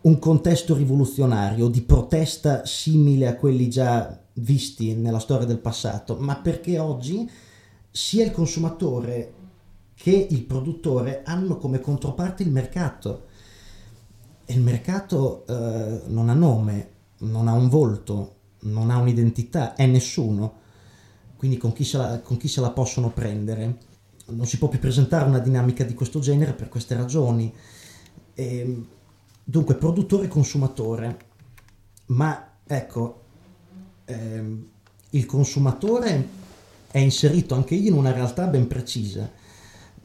un 0.01 0.17
contesto 0.17 0.73
rivoluzionario 0.73 1.67
di 1.67 1.81
protesta 1.81 2.65
simile 2.65 3.27
a 3.27 3.35
quelli 3.35 3.69
già 3.69 4.19
visti 4.39 4.95
nella 4.95 5.19
storia 5.19 5.45
del 5.45 5.59
passato, 5.59 6.15
ma 6.17 6.37
perché 6.37 6.79
oggi 6.79 7.29
sia 7.91 8.23
il 8.23 8.31
consumatore 8.31 9.33
che 9.93 10.27
il 10.29 10.43
produttore 10.43 11.23
hanno 11.25 11.57
come 11.57 11.81
controparte 11.81 12.43
il 12.43 12.51
mercato 12.51 13.27
e 14.45 14.53
il 14.53 14.61
mercato 14.61 15.45
eh, 15.45 16.01
non 16.07 16.29
ha 16.29 16.33
nome, 16.33 16.89
non 17.19 17.47
ha 17.47 17.53
un 17.53 17.69
volto, 17.69 18.35
non 18.61 18.89
ha 18.89 18.97
un'identità, 18.97 19.75
è 19.75 19.85
nessuno. 19.85 20.53
Quindi 21.35 21.57
con 21.57 21.71
chi, 21.71 21.87
la, 21.91 22.19
con 22.19 22.37
chi 22.37 22.47
se 22.47 22.59
la 22.59 22.71
possono 22.71 23.11
prendere? 23.11 23.77
Non 24.27 24.47
si 24.47 24.57
può 24.57 24.67
più 24.67 24.79
presentare 24.79 25.27
una 25.27 25.39
dinamica 25.39 25.83
di 25.83 25.93
questo 25.93 26.19
genere 26.19 26.53
per 26.53 26.67
queste 26.67 26.95
ragioni. 26.95 27.53
E, 28.33 28.57
ehm, 28.59 28.87
dunque, 29.43 29.75
produttore 29.75 30.25
e 30.25 30.29
consumatore. 30.29 31.17
Ma 32.07 32.53
ecco, 32.65 33.25
ehm, 34.09 34.67
il 35.11 35.25
consumatore 35.25 36.27
è 36.91 36.97
inserito 36.97 37.55
anche 37.55 37.75
in 37.75 37.93
una 37.93 38.11
realtà 38.11 38.47
ben 38.47 38.67
precisa, 38.67 39.29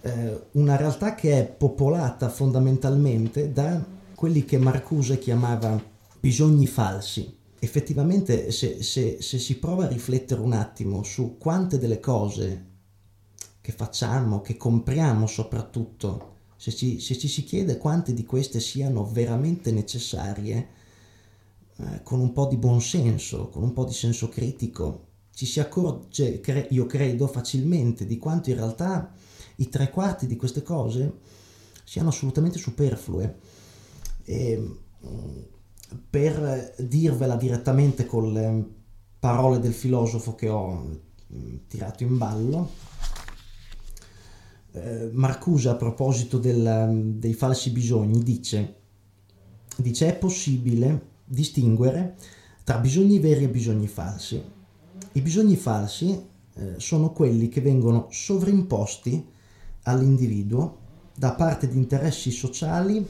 eh, 0.00 0.42
una 0.52 0.76
realtà 0.76 1.14
che 1.14 1.38
è 1.38 1.44
popolata 1.46 2.28
fondamentalmente 2.28 3.52
da 3.52 3.82
quelli 4.14 4.44
che 4.44 4.58
Marcuse 4.58 5.18
chiamava 5.18 5.82
bisogni 6.20 6.66
falsi. 6.66 7.36
Effettivamente 7.58 8.50
se, 8.50 8.82
se, 8.82 9.18
se 9.20 9.38
si 9.38 9.56
prova 9.56 9.84
a 9.84 9.88
riflettere 9.88 10.40
un 10.40 10.52
attimo 10.52 11.02
su 11.02 11.38
quante 11.38 11.78
delle 11.78 12.00
cose 12.00 12.72
che 13.62 13.72
facciamo, 13.72 14.42
che 14.42 14.58
compriamo 14.58 15.26
soprattutto, 15.26 16.32
se 16.56 16.70
ci, 16.72 17.00
se 17.00 17.16
ci, 17.16 17.28
si 17.28 17.44
chiede 17.44 17.78
quante 17.78 18.12
di 18.12 18.26
queste 18.26 18.60
siano 18.60 19.06
veramente 19.10 19.72
necessarie, 19.72 20.68
eh, 21.76 22.02
con 22.02 22.20
un 22.20 22.32
po' 22.32 22.46
di 22.46 22.56
buonsenso, 22.56 23.48
con 23.48 23.62
un 23.62 23.72
po' 23.72 23.84
di 23.84 23.92
senso 23.92 24.28
critico, 24.28 25.08
ci 25.34 25.46
si 25.46 25.58
accorge, 25.58 26.40
cre- 26.40 26.68
io 26.70 26.86
credo, 26.86 27.26
facilmente 27.26 28.06
di 28.06 28.18
quanto 28.18 28.50
in 28.50 28.56
realtà 28.56 29.12
i 29.56 29.68
tre 29.68 29.90
quarti 29.90 30.26
di 30.26 30.36
queste 30.36 30.62
cose 30.62 31.18
siano 31.84 32.10
assolutamente 32.10 32.58
superflue. 32.58 33.38
E, 34.24 34.78
mm, 35.06 35.38
per 36.08 36.74
dirvela 36.78 37.36
direttamente 37.36 38.06
con 38.06 38.32
le 38.32 38.64
parole 39.18 39.58
del 39.58 39.74
filosofo 39.74 40.34
che 40.34 40.48
ho 40.48 41.00
mm, 41.32 41.56
tirato 41.66 42.04
in 42.04 42.16
ballo, 42.16 42.70
eh, 44.72 45.10
Marcuse 45.12 45.68
a 45.68 45.74
proposito 45.74 46.38
del, 46.38 47.14
dei 47.16 47.34
falsi 47.34 47.70
bisogni 47.70 48.22
dice, 48.22 48.76
dice 49.76 50.08
è 50.08 50.16
possibile 50.16 51.12
distinguere 51.24 52.16
tra 52.64 52.78
bisogni 52.78 53.18
veri 53.18 53.44
e 53.44 53.48
bisogni 53.48 53.86
falsi. 53.86 54.42
I 55.12 55.20
bisogni 55.20 55.56
falsi 55.56 56.26
eh, 56.54 56.74
sono 56.78 57.12
quelli 57.12 57.48
che 57.48 57.60
vengono 57.60 58.06
sovrimposti 58.10 59.26
all'individuo 59.82 60.78
da 61.14 61.32
parte 61.32 61.68
di 61.68 61.76
interessi 61.76 62.30
sociali 62.30 63.06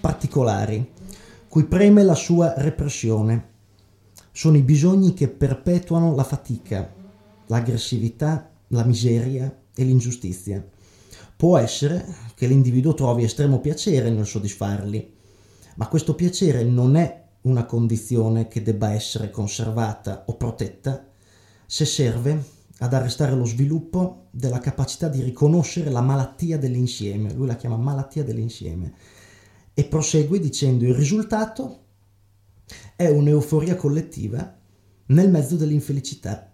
particolari, 0.00 0.92
cui 1.48 1.64
preme 1.64 2.04
la 2.04 2.14
sua 2.14 2.54
repressione. 2.58 3.54
Sono 4.30 4.56
i 4.56 4.62
bisogni 4.62 5.14
che 5.14 5.28
perpetuano 5.28 6.14
la 6.14 6.22
fatica, 6.22 6.92
l'aggressività, 7.46 8.50
la 8.68 8.84
miseria 8.84 9.62
e 9.74 9.84
l'ingiustizia. 9.84 10.64
Può 11.36 11.56
essere 11.56 12.04
che 12.34 12.46
l'individuo 12.46 12.94
trovi 12.94 13.24
estremo 13.24 13.60
piacere 13.60 14.10
nel 14.10 14.26
soddisfarli, 14.26 15.14
ma 15.76 15.88
questo 15.88 16.14
piacere 16.14 16.62
non 16.64 16.96
è 16.96 17.24
una 17.42 17.64
condizione 17.64 18.48
che 18.48 18.62
debba 18.62 18.92
essere 18.92 19.30
conservata 19.30 20.24
o 20.26 20.36
protetta 20.36 21.08
se 21.64 21.84
serve 21.84 22.54
ad 22.78 22.92
arrestare 22.92 23.34
lo 23.34 23.44
sviluppo 23.44 24.26
della 24.30 24.58
capacità 24.58 25.08
di 25.08 25.22
riconoscere 25.22 25.90
la 25.90 26.02
malattia 26.02 26.58
dell'insieme, 26.58 27.32
lui 27.32 27.46
la 27.46 27.56
chiama 27.56 27.76
malattia 27.76 28.22
dell'insieme, 28.22 28.94
e 29.72 29.84
prosegue 29.84 30.38
dicendo 30.38 30.84
il 30.84 30.94
risultato 30.94 31.84
è 32.96 33.08
un'euforia 33.08 33.76
collettiva 33.76 34.58
nel 35.06 35.30
mezzo 35.30 35.56
dell'infelicità. 35.56 36.52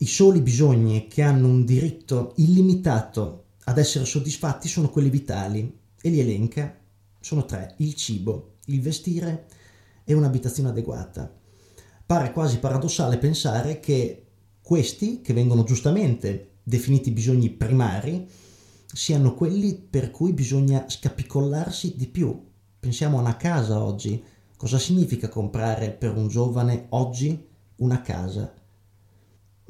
I 0.00 0.06
soli 0.06 0.40
bisogni 0.40 1.06
che 1.08 1.22
hanno 1.22 1.48
un 1.48 1.64
diritto 1.64 2.32
illimitato 2.36 3.44
ad 3.64 3.78
essere 3.78 4.04
soddisfatti 4.04 4.68
sono 4.68 4.90
quelli 4.90 5.10
vitali 5.10 5.78
e 6.00 6.08
li 6.08 6.20
elenca. 6.20 6.76
Sono 7.20 7.44
tre, 7.44 7.74
il 7.78 7.94
cibo, 7.94 8.56
il 8.66 8.80
vestire 8.80 9.46
e 10.04 10.14
un'abitazione 10.14 10.70
adeguata 10.70 11.38
pare 12.08 12.32
quasi 12.32 12.58
paradossale 12.58 13.18
pensare 13.18 13.80
che 13.80 14.28
questi, 14.62 15.20
che 15.20 15.34
vengono 15.34 15.62
giustamente 15.62 16.52
definiti 16.62 17.10
bisogni 17.10 17.50
primari, 17.50 18.26
siano 18.90 19.34
quelli 19.34 19.74
per 19.74 20.10
cui 20.10 20.32
bisogna 20.32 20.88
scapicollarsi 20.88 21.96
di 21.96 22.06
più. 22.06 22.46
Pensiamo 22.80 23.18
a 23.18 23.20
una 23.20 23.36
casa 23.36 23.84
oggi. 23.84 24.24
Cosa 24.56 24.78
significa 24.78 25.28
comprare 25.28 25.90
per 25.90 26.16
un 26.16 26.28
giovane 26.28 26.86
oggi 26.88 27.46
una 27.76 28.00
casa? 28.00 28.54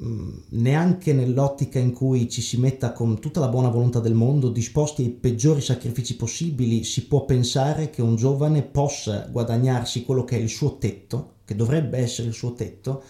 Mm, 0.01 0.39
neanche 0.51 1.13
nell'ottica 1.13 1.81
in 1.81 1.93
cui 1.93 2.31
ci 2.31 2.41
si 2.41 2.57
metta 2.57 2.93
con 2.93 3.19
tutta 3.19 3.41
la 3.41 3.49
buona 3.49 3.69
volontà 3.69 3.99
del 3.99 4.15
mondo, 4.15 4.49
disposti 4.49 5.03
ai 5.03 5.11
peggiori 5.11 5.61
sacrifici 5.61 6.15
possibili, 6.15 6.85
si 6.85 7.09
può 7.09 7.25
pensare 7.25 7.91
che 7.91 8.01
un 8.01 8.15
giovane 8.15 8.63
possa 8.63 9.27
guadagnarsi 9.29 10.05
quello 10.05 10.23
che 10.23 10.37
è 10.37 10.41
il 10.41 10.51
suo 10.51 10.79
tetto, 10.79 11.39
che 11.45 11.57
dovrebbe 11.57 11.99
essere 11.99 12.29
il 12.29 12.35
suo 12.35 12.53
tetto, 12.53 13.03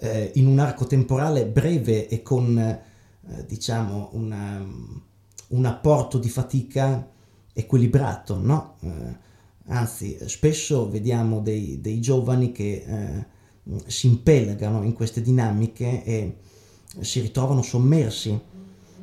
eh, 0.00 0.32
in 0.34 0.48
un 0.48 0.58
arco 0.58 0.86
temporale 0.86 1.46
breve 1.46 2.08
e 2.08 2.22
con, 2.22 2.58
eh, 2.58 2.82
diciamo, 3.46 4.10
una, 4.14 4.66
un 5.48 5.64
apporto 5.64 6.18
di 6.18 6.28
fatica 6.28 7.08
equilibrato, 7.52 8.36
no? 8.36 8.76
Eh, 8.80 9.16
anzi, 9.66 10.18
spesso 10.26 10.90
vediamo 10.90 11.38
dei, 11.38 11.80
dei 11.80 12.00
giovani 12.00 12.50
che 12.50 12.84
eh, 12.84 13.26
si 13.86 14.06
impelagano 14.06 14.82
in 14.82 14.92
queste 14.92 15.22
dinamiche 15.22 16.04
e 16.04 16.36
si 17.00 17.20
ritrovano 17.20 17.62
sommersi, 17.62 18.38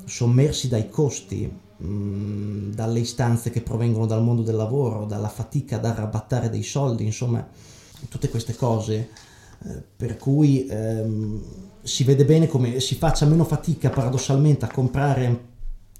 sommersi 0.05 0.67
dai 0.67 0.89
costi, 0.89 1.51
mm, 1.83 2.71
dalle 2.71 2.99
istanze 2.99 3.49
che 3.49 3.61
provengono 3.61 4.05
dal 4.05 4.23
mondo 4.23 4.41
del 4.41 4.55
lavoro, 4.55 5.05
dalla 5.05 5.29
fatica 5.29 5.77
ad 5.77 5.85
arrabattare 5.85 6.49
dei 6.49 6.63
soldi, 6.63 7.05
insomma 7.05 7.47
tutte 8.09 8.29
queste 8.29 8.55
cose 8.55 9.09
eh, 9.65 9.81
per 9.95 10.17
cui 10.17 10.65
ehm, 10.65 11.41
si 11.83 12.03
vede 12.03 12.25
bene 12.25 12.47
come 12.47 12.79
si 12.79 12.95
faccia 12.95 13.25
meno 13.25 13.45
fatica 13.45 13.89
paradossalmente 13.89 14.65
a 14.65 14.71
comprare 14.71 15.51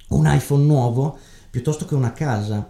un 0.10 0.26
iPhone 0.28 0.64
nuovo 0.64 1.18
piuttosto 1.50 1.86
che 1.86 1.96
una 1.96 2.14
casa. 2.14 2.70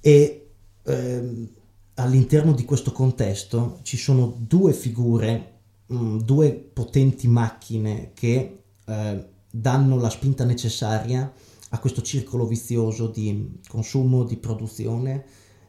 E 0.00 0.50
ehm, 0.82 1.48
all'interno 1.94 2.52
di 2.52 2.64
questo 2.64 2.92
contesto 2.92 3.78
ci 3.82 3.96
sono 3.96 4.34
due 4.38 4.72
figure 4.72 5.52
mh, 5.86 5.96
mm, 5.96 6.18
due 6.20 6.52
potenti 6.52 7.28
macchine 7.28 8.10
che 8.14 8.62
eh, 8.84 9.28
danno 9.50 9.96
la 9.98 10.10
spinta 10.10 10.44
necessaria 10.44 11.32
a 11.70 11.78
questo 11.78 12.02
circolo 12.02 12.46
vizioso 12.46 13.08
di 13.08 13.60
consumo, 13.68 14.24
di 14.24 14.36
produzione 14.36 15.24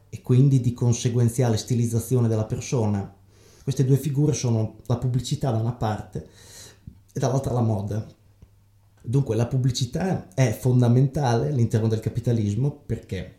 e 0.08 0.22
quindi 0.22 0.60
di 0.60 0.72
conseguenziale 0.72 1.56
stilizzazione 1.56 2.28
della 2.28 2.44
persona. 2.44 3.12
Queste 3.62 3.84
due 3.84 3.96
figure 3.96 4.32
sono 4.32 4.76
la 4.86 4.96
pubblicità 4.96 5.50
da 5.50 5.58
una 5.58 5.72
parte 5.72 6.28
e 7.12 7.18
dall'altra 7.18 7.52
la 7.52 7.60
moda. 7.60 8.06
Dunque 9.02 9.36
la 9.36 9.46
pubblicità 9.46 10.32
è 10.34 10.52
fondamentale 10.52 11.48
all'interno 11.48 11.88
del 11.88 12.00
capitalismo 12.00 12.70
perché? 12.70 13.34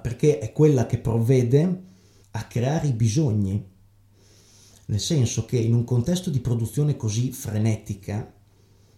Perché 0.00 0.38
è 0.38 0.52
quella 0.52 0.86
che 0.86 0.98
provvede 0.98 1.82
a 2.32 2.44
creare 2.44 2.88
i 2.88 2.92
bisogni, 2.92 3.70
nel 4.86 5.00
senso 5.00 5.44
che 5.44 5.58
in 5.58 5.74
un 5.74 5.84
contesto 5.84 6.30
di 6.30 6.40
produzione 6.40 6.96
così 6.96 7.32
frenetica 7.32 8.32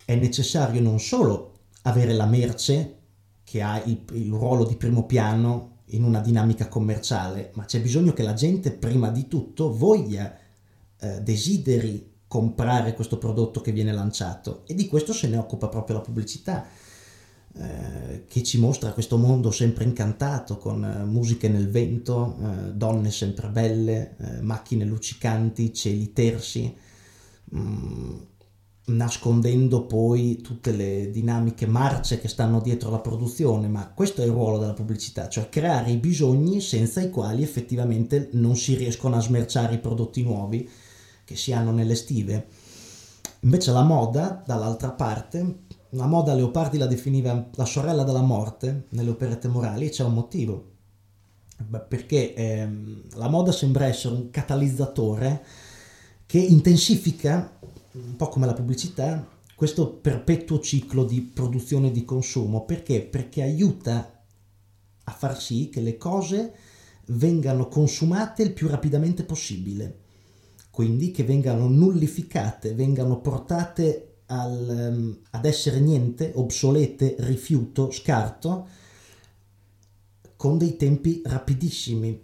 è 0.04 0.14
necessario 0.14 0.80
non 0.80 1.00
solo 1.00 1.52
avere 1.82 2.12
la 2.12 2.26
merce 2.26 2.98
che 3.44 3.62
ha 3.62 3.82
il, 3.84 4.04
il 4.12 4.30
ruolo 4.30 4.64
di 4.64 4.76
primo 4.76 5.04
piano 5.04 5.82
in 5.88 6.04
una 6.04 6.20
dinamica 6.20 6.68
commerciale, 6.68 7.50
ma 7.54 7.64
c'è 7.64 7.80
bisogno 7.80 8.12
che 8.12 8.22
la 8.22 8.32
gente 8.32 8.72
prima 8.72 9.10
di 9.10 9.28
tutto 9.28 9.76
voglia, 9.76 10.36
eh, 10.98 11.20
desideri 11.22 12.12
comprare 12.26 12.94
questo 12.94 13.18
prodotto 13.18 13.60
che 13.60 13.72
viene 13.72 13.92
lanciato. 13.92 14.64
E 14.66 14.74
di 14.74 14.88
questo 14.88 15.12
se 15.12 15.28
ne 15.28 15.36
occupa 15.36 15.68
proprio 15.68 15.96
la 15.96 16.02
pubblicità 16.02 16.66
eh, 17.56 18.24
che 18.26 18.42
ci 18.42 18.58
mostra 18.58 18.92
questo 18.92 19.16
mondo 19.16 19.50
sempre 19.50 19.84
incantato 19.84 20.58
con 20.58 20.84
eh, 20.84 21.04
musiche 21.04 21.48
nel 21.48 21.70
vento, 21.70 22.36
eh, 22.40 22.72
donne 22.72 23.10
sempre 23.10 23.48
belle, 23.48 24.16
eh, 24.18 24.40
macchine 24.42 24.84
luccicanti, 24.84 25.72
cieli 25.72 26.12
tersi. 26.12 26.74
Mm, 27.54 28.16
nascondendo 28.86 29.86
poi 29.86 30.40
tutte 30.42 30.72
le 30.72 31.10
dinamiche 31.10 31.66
marce 31.66 32.20
che 32.20 32.28
stanno 32.28 32.60
dietro 32.60 32.90
la 32.90 32.98
produzione, 32.98 33.68
ma 33.68 33.88
questo 33.88 34.20
è 34.20 34.26
il 34.26 34.32
ruolo 34.32 34.58
della 34.58 34.74
pubblicità, 34.74 35.28
cioè 35.28 35.48
creare 35.48 35.90
i 35.90 35.96
bisogni 35.96 36.60
senza 36.60 37.00
i 37.00 37.10
quali 37.10 37.42
effettivamente 37.42 38.28
non 38.32 38.56
si 38.56 38.74
riescono 38.74 39.16
a 39.16 39.20
smerciare 39.20 39.74
i 39.74 39.80
prodotti 39.80 40.22
nuovi 40.22 40.68
che 41.24 41.36
si 41.36 41.52
hanno 41.52 41.70
nelle 41.70 41.94
stive. 41.94 42.48
Invece 43.40 43.72
la 43.72 43.82
moda, 43.82 44.42
dall'altra 44.44 44.90
parte, 44.90 45.63
la 45.94 46.06
moda 46.06 46.34
Leopardi 46.34 46.78
la 46.78 46.86
definiva 46.86 47.50
la 47.54 47.64
sorella 47.64 48.04
della 48.04 48.22
morte 48.22 48.86
nelle 48.90 49.10
operette 49.10 49.48
morali 49.48 49.86
e 49.86 49.90
c'è 49.90 50.04
un 50.04 50.14
motivo, 50.14 50.72
perché 51.88 52.34
ehm, 52.34 53.02
la 53.14 53.28
moda 53.28 53.52
sembra 53.52 53.86
essere 53.86 54.14
un 54.14 54.30
catalizzatore 54.30 55.44
che 56.26 56.38
intensifica 56.38 57.58
un 57.92 58.16
po' 58.16 58.28
come 58.28 58.46
la 58.46 58.54
pubblicità, 58.54 59.26
questo 59.54 59.88
perpetuo 59.88 60.58
ciclo 60.58 61.04
di 61.04 61.20
produzione 61.20 61.88
e 61.88 61.92
di 61.92 62.04
consumo. 62.04 62.64
Perché? 62.64 63.02
Perché 63.02 63.42
aiuta 63.42 64.24
a 65.04 65.12
far 65.12 65.40
sì 65.40 65.68
che 65.68 65.80
le 65.80 65.96
cose 65.96 66.54
vengano 67.06 67.68
consumate 67.68 68.42
il 68.42 68.52
più 68.52 68.66
rapidamente 68.66 69.22
possibile, 69.22 70.00
quindi 70.70 71.12
che 71.12 71.22
vengano 71.22 71.68
nullificate, 71.68 72.74
vengano 72.74 73.20
portate 73.20 74.13
al, 74.26 74.90
um, 74.92 75.18
ad 75.30 75.44
essere 75.44 75.80
niente, 75.80 76.32
obsolete, 76.34 77.16
rifiuto, 77.18 77.90
scarto, 77.90 78.66
con 80.36 80.58
dei 80.58 80.76
tempi 80.76 81.22
rapidissimi, 81.24 82.20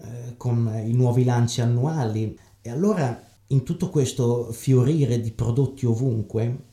eh, 0.00 0.34
con 0.36 0.72
i 0.84 0.92
nuovi 0.92 1.24
lanci 1.24 1.60
annuali. 1.60 2.38
E 2.60 2.70
allora 2.70 3.22
in 3.48 3.62
tutto 3.62 3.90
questo 3.90 4.52
fiorire 4.52 5.20
di 5.20 5.32
prodotti 5.32 5.86
ovunque, 5.86 6.66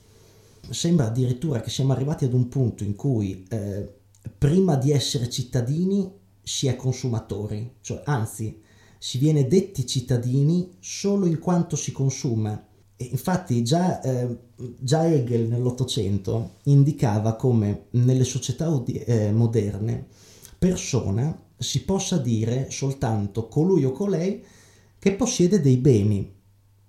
sembra 0.70 1.08
addirittura 1.08 1.62
che 1.62 1.70
siamo 1.70 1.94
arrivati 1.94 2.26
ad 2.26 2.34
un 2.34 2.48
punto 2.48 2.84
in 2.84 2.96
cui 2.96 3.46
eh, 3.50 3.94
prima 4.38 4.76
di 4.76 4.92
essere 4.92 5.30
cittadini 5.30 6.10
si 6.42 6.68
è 6.68 6.76
consumatori, 6.76 7.76
cioè 7.82 8.02
anzi 8.06 8.62
si 8.98 9.18
viene 9.18 9.48
detti 9.48 9.86
cittadini 9.86 10.78
solo 10.80 11.26
in 11.26 11.40
quanto 11.40 11.76
si 11.76 11.92
consuma. 11.92 12.66
Infatti 12.98 13.62
già, 13.64 14.02
eh, 14.02 14.38
già 14.80 15.06
Hegel 15.06 15.48
nell'Ottocento 15.48 16.56
indicava 16.64 17.36
come 17.36 17.88
nelle 17.92 18.24
società 18.24 18.68
eh, 18.86 19.32
moderne 19.32 20.08
persona 20.58 21.38
si 21.58 21.84
possa 21.84 22.18
dire 22.18 22.70
soltanto 22.72 23.48
colui 23.48 23.84
o 23.84 23.92
colei 23.92 24.44
che 24.98 25.14
possiede 25.14 25.60
dei 25.62 25.78
beni. 25.78 26.34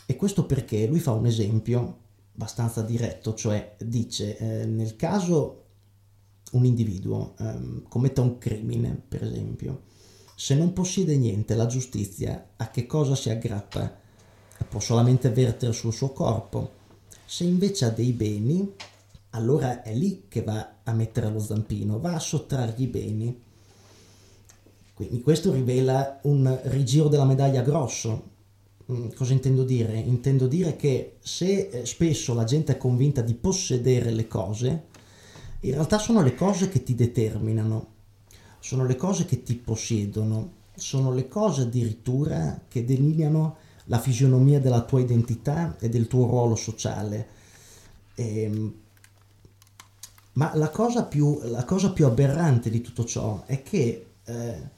E 0.07 0.17
questo 0.17 0.47
perché 0.47 0.87
lui 0.87 1.01
fa 1.01 1.13
un 1.13 1.27
esempio 1.27 2.05
abbastanza 2.35 2.83
diretto, 2.83 3.35
cioè 3.35 3.77
dice 3.79 4.37
eh, 4.37 4.67
nel 4.67 4.95
caso 4.95 5.65
un 6.53 6.65
individuo 6.65 7.35
eh, 7.39 7.83
commetta 7.89 8.21
un 8.21 8.39
crimine, 8.39 9.03
per 9.09 9.25
esempio, 9.25 9.83
se 10.37 10.55
non 10.55 10.73
possiede 10.73 11.17
niente, 11.17 11.55
la 11.55 11.67
giustizia 11.67 12.51
a 12.57 12.71
che 12.71 12.87
cosa 12.87 13.17
si 13.17 13.31
aggrappa? 13.31 14.05
Può 14.69 14.81
solamente 14.81 15.31
vertere 15.31 15.73
sul 15.73 15.93
suo 15.93 16.11
corpo. 16.11 16.73
Se 17.25 17.45
invece 17.45 17.87
ha 17.87 17.91
dei 17.91 18.13
beni, 18.13 18.75
allora 19.31 19.83
è 19.83 19.95
lì 19.95 20.25
che 20.29 20.43
va 20.43 20.77
a 20.83 20.93
mettere 20.93 21.31
lo 21.31 21.39
zampino, 21.39 21.99
va 21.99 22.15
a 22.15 22.21
sottrargli 22.21 22.83
i 22.83 22.87
beni. 22.87 23.43
Quindi 24.95 25.21
questo 25.21 25.53
rivela 25.53 26.21
un 26.23 26.59
rigiro 26.65 27.09
della 27.09 27.25
medaglia 27.25 27.63
grosso. 27.63 28.35
Mm, 28.91 29.09
cosa 29.15 29.33
intendo 29.33 29.65
dire? 29.65 29.99
Intendo 29.99 30.47
dire 30.47 30.77
che 30.77 31.17
se 31.21 31.69
eh, 31.69 31.87
spesso 31.87 32.35
la 32.35 32.45
gente 32.45 32.73
è 32.73 32.77
convinta 32.79 33.21
di 33.21 33.35
possedere 33.35 34.11
le 34.11 34.27
cose, 34.27 34.85
in 35.61 35.73
realtà 35.73 35.99
sono 35.99 36.23
le 36.23 36.35
cose 36.35 36.69
che 36.69 36.83
ti 36.83 36.95
determinano 36.95 37.95
sono 38.67 38.85
le 38.85 38.97
cose 38.97 39.27
che 39.27 39.45
ti 39.45 39.55
possiedono, 39.55 40.55
sono 40.75 41.15
le 41.15 41.29
cose 41.29 41.63
addirittura 41.63 42.63
che 42.67 42.85
delineano 42.85 43.59
la 43.87 43.99
fisionomia 43.99 44.61
della 44.61 44.83
tua 44.83 45.01
identità 45.01 45.77
e 45.79 45.89
del 45.89 46.07
tuo 46.07 46.27
ruolo 46.27 46.55
sociale. 46.55 47.29
E, 48.15 48.43
ehm, 48.43 48.75
ma 50.35 50.55
la 50.55 50.69
cosa, 50.69 51.05
più, 51.05 51.41
la 51.45 51.65
cosa, 51.65 51.93
più, 51.93 52.05
aberrante 52.05 52.69
di 52.69 52.83
tutto 52.83 53.05
ciò 53.05 53.45
è 53.47 53.63
che 53.63 54.07
eh, 54.25 54.69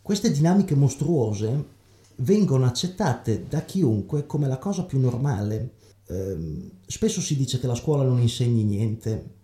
queste 0.00 0.30
dinamiche 0.30 0.76
mostruose 0.76 1.76
vengono 2.16 2.64
accettate 2.64 3.46
da 3.48 3.62
chiunque 3.62 4.26
come 4.26 4.46
la 4.46 4.58
cosa 4.58 4.84
più 4.84 5.00
normale. 5.00 5.74
Eh, 6.06 6.70
spesso 6.86 7.20
si 7.20 7.36
dice 7.36 7.58
che 7.58 7.66
la 7.66 7.74
scuola 7.74 8.04
non 8.04 8.20
insegni 8.20 8.62
niente 8.62 9.36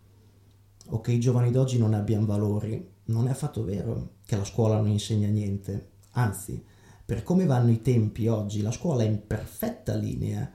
o 0.89 1.01
che 1.01 1.13
i 1.13 1.21
giovani 1.21 1.51
d'oggi 1.51 1.79
non 1.79 1.95
abbiano 1.95 2.27
valori 2.27 2.93
non 3.07 3.27
è 3.27 3.31
affatto 3.31 3.65
vero 3.65 4.13
che 4.25 4.37
la 4.37 4.45
scuola 4.45 4.77
non 4.77 4.89
insegna 4.89 5.29
niente, 5.29 5.91
anzi, 6.13 6.63
per 7.05 7.23
come 7.23 7.45
vanno 7.45 7.71
i 7.71 7.83
tempi 7.83 8.29
oggi, 8.29 8.63
la 8.63 8.71
scuola 8.71 9.03
è 9.03 9.07
in 9.07 9.27
perfetta 9.27 9.95
linea 9.95 10.51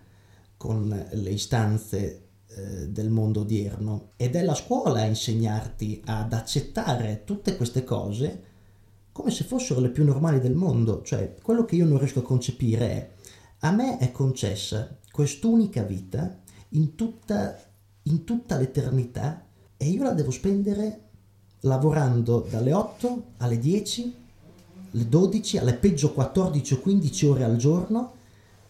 con 0.57 1.07
le 1.11 1.29
istanze 1.29 2.29
eh, 2.47 2.89
del 2.89 3.09
mondo 3.09 3.41
odierno 3.41 4.11
ed 4.15 4.35
è 4.35 4.43
la 4.43 4.55
scuola 4.55 5.01
a 5.01 5.05
insegnarti 5.05 6.01
ad 6.05 6.33
accettare 6.33 7.23
tutte 7.23 7.55
queste 7.55 7.83
cose 7.83 8.43
come 9.11 9.31
se 9.31 9.43
fossero 9.43 9.79
le 9.79 9.89
più 9.89 10.03
normali 10.05 10.39
del 10.39 10.55
mondo, 10.55 11.01
cioè 11.01 11.35
quello 11.41 11.65
che 11.65 11.75
io 11.75 11.85
non 11.85 11.97
riesco 11.97 12.19
a 12.19 12.23
concepire 12.23 12.89
è 12.89 13.09
a 13.59 13.71
me 13.71 13.97
è 13.97 14.11
concessa 14.11 14.97
quest'unica 15.11 15.83
vita 15.83 16.39
in 16.69 16.95
tutta, 16.95 17.61
in 18.03 18.23
tutta 18.23 18.57
l'eternità 18.57 19.45
e 19.75 19.87
io 19.87 20.03
la 20.03 20.13
devo 20.13 20.31
spendere 20.31 21.09
lavorando 21.61 22.47
dalle 22.49 22.73
8 22.73 23.23
alle 23.37 23.59
10, 23.59 24.03
alle 24.03 24.28
12, 24.91 25.57
alle 25.57 25.73
peggio 25.73 26.13
14 26.13 26.73
o 26.73 26.79
15 26.79 27.25
ore 27.25 27.43
al 27.43 27.57
giorno, 27.57 28.13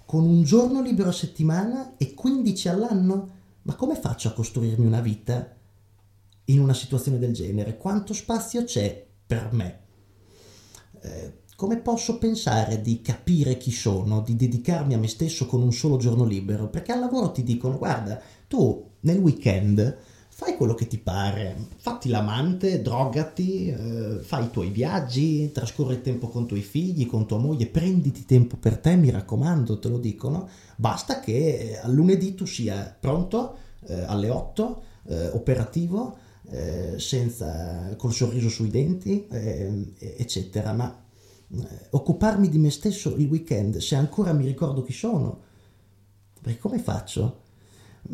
con 0.06 0.24
un 0.26 0.44
giorno 0.44 0.82
libero 0.82 1.10
a 1.10 1.14
settimana 1.14 1.96
e 1.98 2.14
15 2.14 2.70
all'anno. 2.70 3.38
Ma 3.64 3.76
come 3.76 3.96
faccio 3.96 4.28
a 4.28 4.34
costruirmi 4.34 4.86
una 4.86 5.02
vita 5.02 5.56
in 6.46 6.60
una 6.60 6.74
situazione 6.74 7.20
del 7.20 7.34
genere? 7.34 7.78
Quanto 7.78 8.14
spazio 8.14 8.64
c'è 8.64 9.06
per 9.26 9.50
me? 9.52 9.80
Eh, 11.02 11.34
come 11.56 11.78
posso 11.78 12.18
pensare 12.18 12.82
di 12.82 13.02
capire 13.02 13.58
chi 13.58 13.72
sono, 13.72 14.22
di 14.22 14.36
dedicarmi 14.36 14.94
a 14.94 14.98
me 14.98 15.08
stesso 15.08 15.46
con 15.46 15.62
un 15.62 15.74
solo 15.74 15.98
giorno 15.98 16.24
libero? 16.24 16.70
Perché 16.70 16.94
al 16.94 17.02
lavoro 17.02 17.32
ti 17.32 17.44
dicono, 17.44 17.78
guarda, 17.78 18.20
tu 18.48 18.92
nel 19.02 19.18
weekend 19.20 19.98
fai 20.40 20.56
quello 20.56 20.74
che 20.74 20.88
ti 20.88 20.98
pare, 20.98 21.68
fatti 21.76 22.08
l'amante, 22.08 22.82
drogati, 22.82 23.68
eh, 23.68 24.20
fai 24.22 24.46
i 24.46 24.52
tuoi 24.52 24.70
viaggi, 24.70 25.52
trascorri 25.52 25.96
il 25.96 26.02
tempo 26.02 26.30
con 26.30 26.44
i 26.44 26.46
tuoi 26.46 26.62
figli, 26.62 27.06
con 27.06 27.28
tua 27.28 27.40
moglie, 27.40 27.68
prenditi 27.68 28.24
tempo 28.24 28.56
per 28.56 28.78
te, 28.78 28.96
mi 28.96 29.10
raccomando, 29.10 29.80
te 29.80 29.90
lo 29.90 29.98
dicono, 29.98 30.48
basta 30.78 31.20
che 31.20 31.78
a 31.84 31.90
lunedì 31.90 32.36
tu 32.36 32.46
sia 32.46 32.96
pronto 32.98 33.58
eh, 33.86 34.04
alle 34.04 34.30
8, 34.30 34.84
eh, 35.08 35.28
operativo, 35.28 36.18
eh, 36.52 36.98
senza, 36.98 37.94
col 37.98 38.14
sorriso 38.14 38.48
sui 38.48 38.70
denti, 38.70 39.28
eh, 39.28 39.94
eccetera, 39.98 40.72
ma 40.72 41.04
eh, 41.52 41.68
occuparmi 41.90 42.48
di 42.48 42.60
me 42.60 42.70
stesso 42.70 43.14
il 43.18 43.28
weekend, 43.28 43.80
se 43.80 43.96
ancora 43.96 44.32
mi 44.32 44.46
ricordo 44.46 44.84
chi 44.84 44.94
sono, 44.94 45.42
perché 46.42 46.60
come 46.60 46.80
faccio? 46.80 47.42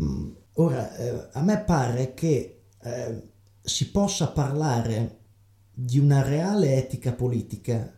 Mm 0.02 0.44
Ora, 0.58 0.96
eh, 0.96 1.28
a 1.34 1.41
me 1.41 1.60
pare 1.60 2.13
che 2.13 2.63
eh, 2.82 3.22
si 3.62 3.91
possa 3.91 4.28
parlare 4.28 5.20
di 5.74 6.00
una 6.00 6.22
reale 6.22 6.76
etica 6.76 7.12
politica 7.12 7.94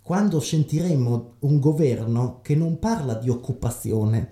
quando 0.00 0.40
sentiremo 0.40 1.34
un 1.40 1.58
governo 1.58 2.40
che 2.40 2.54
non 2.54 2.78
parla 2.78 3.14
di 3.14 3.28
occupazione, 3.28 4.30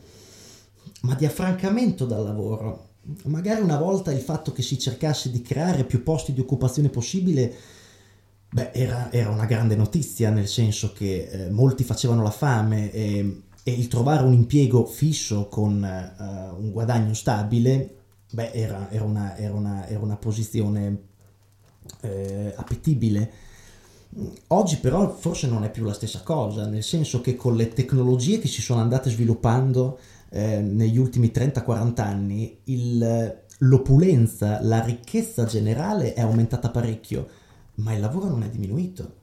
ma 1.03 1.15
di 1.15 1.27
affrancamento 1.27 2.07
dal 2.07 2.23
lavoro. 2.23 2.91
Magari 3.25 3.61
una 3.61 3.77
volta 3.77 4.13
il 4.13 4.21
fatto 4.21 4.53
che 4.53 4.63
si 4.63 4.79
cercasse 4.79 5.31
di 5.31 5.43
creare 5.43 5.85
più 5.85 6.03
posti 6.03 6.33
di 6.33 6.41
occupazione 6.41 6.89
possibile 6.89 7.55
beh, 8.49 8.71
era, 8.73 9.13
era, 9.13 9.31
una 9.31 9.47
grande 9.47 9.75
notizia, 9.75 10.31
nel 10.31 10.47
senso 10.47 10.93
che 10.93 11.25
eh, 11.25 11.51
molti 11.51 11.83
facevano 11.83 12.23
la 12.23 12.31
fame 12.31 12.93
e 12.93 13.43
e 13.67 13.73
il 13.73 13.89
trovare 13.89 14.23
un 14.23 14.35
impiego 14.35 14.85
fisso 14.85 15.49
con 15.49 15.83
uh, 15.83 16.63
un 16.63 16.71
guadagno 16.71 17.15
stabile, 17.15 17.95
beh, 18.31 18.53
era, 18.53 18.91
era, 18.91 19.05
una, 19.05 19.37
era, 19.39 19.55
una, 19.55 19.89
era 19.89 20.01
una, 20.01 20.17
posizione 20.17 20.99
eh, 22.03 22.53
appetibile. 22.55 23.33
Oggi 24.49 24.77
però 24.77 25.11
forse 25.11 25.49
non 25.49 25.65
è 25.65 25.71
più 25.71 25.83
la 25.85 25.95
stessa 25.95 26.21
cosa, 26.23 26.67
nel 26.67 26.83
senso 26.83 27.23
che 27.23 27.37
con 27.37 27.57
le 27.57 27.69
tecnologie 27.69 28.39
che 28.39 28.49
si 28.49 28.61
sono 28.61 28.83
andate 28.83 29.09
sviluppando 29.09 29.99
eh, 30.29 30.61
negli 30.61 30.99
ultimi 30.99 31.33
30-40 31.35 32.01
anni, 32.03 32.59
il, 32.65 33.35
l'opulenza, 33.61 34.63
la 34.63 34.85
ricchezza 34.85 35.47
generale 35.47 36.13
è 36.13 36.21
aumentata 36.21 36.69
parecchio, 36.69 37.29
ma 37.77 37.95
il 37.95 38.01
lavoro 38.01 38.29
non 38.29 38.43
è 38.43 38.51
diminuito, 38.51 39.15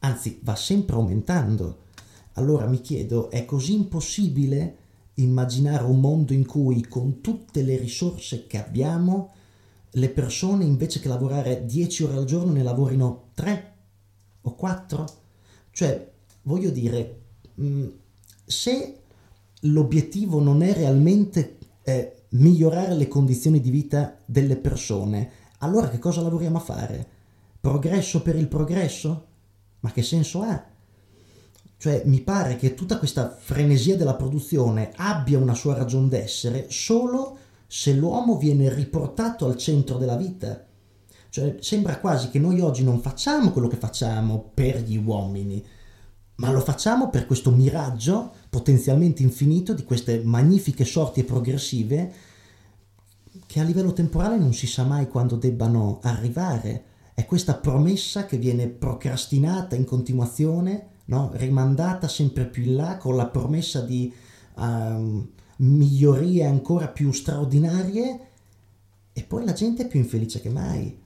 anzi 0.00 0.40
va 0.42 0.56
sempre 0.56 0.96
aumentando. 0.96 1.84
Allora 2.36 2.66
mi 2.66 2.80
chiedo, 2.80 3.30
è 3.30 3.44
così 3.44 3.74
impossibile 3.74 4.76
immaginare 5.14 5.84
un 5.84 6.00
mondo 6.00 6.32
in 6.32 6.44
cui 6.44 6.86
con 6.86 7.20
tutte 7.20 7.62
le 7.62 7.76
risorse 7.76 8.46
che 8.46 8.62
abbiamo, 8.62 9.32
le 9.90 10.10
persone 10.10 10.64
invece 10.64 11.00
che 11.00 11.08
lavorare 11.08 11.64
10 11.64 12.04
ore 12.04 12.16
al 12.16 12.24
giorno 12.26 12.52
ne 12.52 12.62
lavorino 12.62 13.30
3 13.34 13.74
o 14.42 14.54
4? 14.54 15.04
Cioè, 15.70 16.12
voglio 16.42 16.70
dire, 16.70 17.20
mm, 17.58 17.88
se 18.44 19.00
l'obiettivo 19.60 20.40
non 20.40 20.62
è 20.62 20.74
realmente 20.74 21.58
eh, 21.82 22.24
migliorare 22.30 22.94
le 22.94 23.08
condizioni 23.08 23.60
di 23.60 23.70
vita 23.70 24.18
delle 24.26 24.56
persone, 24.56 25.30
allora 25.58 25.88
che 25.88 25.98
cosa 25.98 26.20
lavoriamo 26.20 26.58
a 26.58 26.60
fare? 26.60 27.08
Progresso 27.58 28.20
per 28.20 28.36
il 28.36 28.48
progresso? 28.48 29.26
Ma 29.80 29.90
che 29.90 30.02
senso 30.02 30.42
ha? 30.42 30.74
Cioè 31.78 32.02
mi 32.06 32.20
pare 32.20 32.56
che 32.56 32.74
tutta 32.74 32.98
questa 32.98 33.36
frenesia 33.38 33.96
della 33.96 34.14
produzione 34.14 34.92
abbia 34.96 35.38
una 35.38 35.54
sua 35.54 35.74
ragione 35.74 36.08
d'essere 36.08 36.66
solo 36.70 37.38
se 37.66 37.92
l'uomo 37.92 38.36
viene 38.38 38.72
riportato 38.72 39.46
al 39.46 39.56
centro 39.56 39.98
della 39.98 40.16
vita. 40.16 40.64
Cioè 41.28 41.56
sembra 41.60 41.98
quasi 41.98 42.30
che 42.30 42.38
noi 42.38 42.60
oggi 42.60 42.82
non 42.82 43.00
facciamo 43.00 43.52
quello 43.52 43.68
che 43.68 43.76
facciamo 43.76 44.50
per 44.54 44.80
gli 44.82 44.96
uomini, 44.96 45.62
ma 46.36 46.50
lo 46.50 46.60
facciamo 46.60 47.10
per 47.10 47.26
questo 47.26 47.50
miraggio 47.50 48.32
potenzialmente 48.48 49.22
infinito 49.22 49.74
di 49.74 49.84
queste 49.84 50.22
magnifiche 50.22 50.84
sorti 50.84 51.24
progressive 51.24 52.12
che 53.46 53.60
a 53.60 53.64
livello 53.64 53.92
temporale 53.92 54.38
non 54.38 54.54
si 54.54 54.66
sa 54.66 54.84
mai 54.84 55.08
quando 55.08 55.36
debbano 55.36 56.00
arrivare. 56.02 56.84
È 57.14 57.24
questa 57.26 57.54
promessa 57.54 58.24
che 58.26 58.38
viene 58.38 58.68
procrastinata 58.68 59.74
in 59.74 59.84
continuazione, 59.84 60.88
no? 61.06 61.30
rimandata 61.34 62.08
sempre 62.08 62.46
più 62.46 62.64
in 62.64 62.76
là 62.76 62.96
con 62.96 63.16
la 63.16 63.26
promessa 63.26 63.80
di 63.80 64.12
um, 64.56 65.28
migliorie 65.58 66.44
ancora 66.44 66.88
più 66.88 67.12
straordinarie 67.12 68.20
e 69.12 69.22
poi 69.22 69.44
la 69.44 69.52
gente 69.52 69.84
è 69.84 69.88
più 69.88 69.98
infelice 69.98 70.40
che 70.40 70.50
mai. 70.50 71.02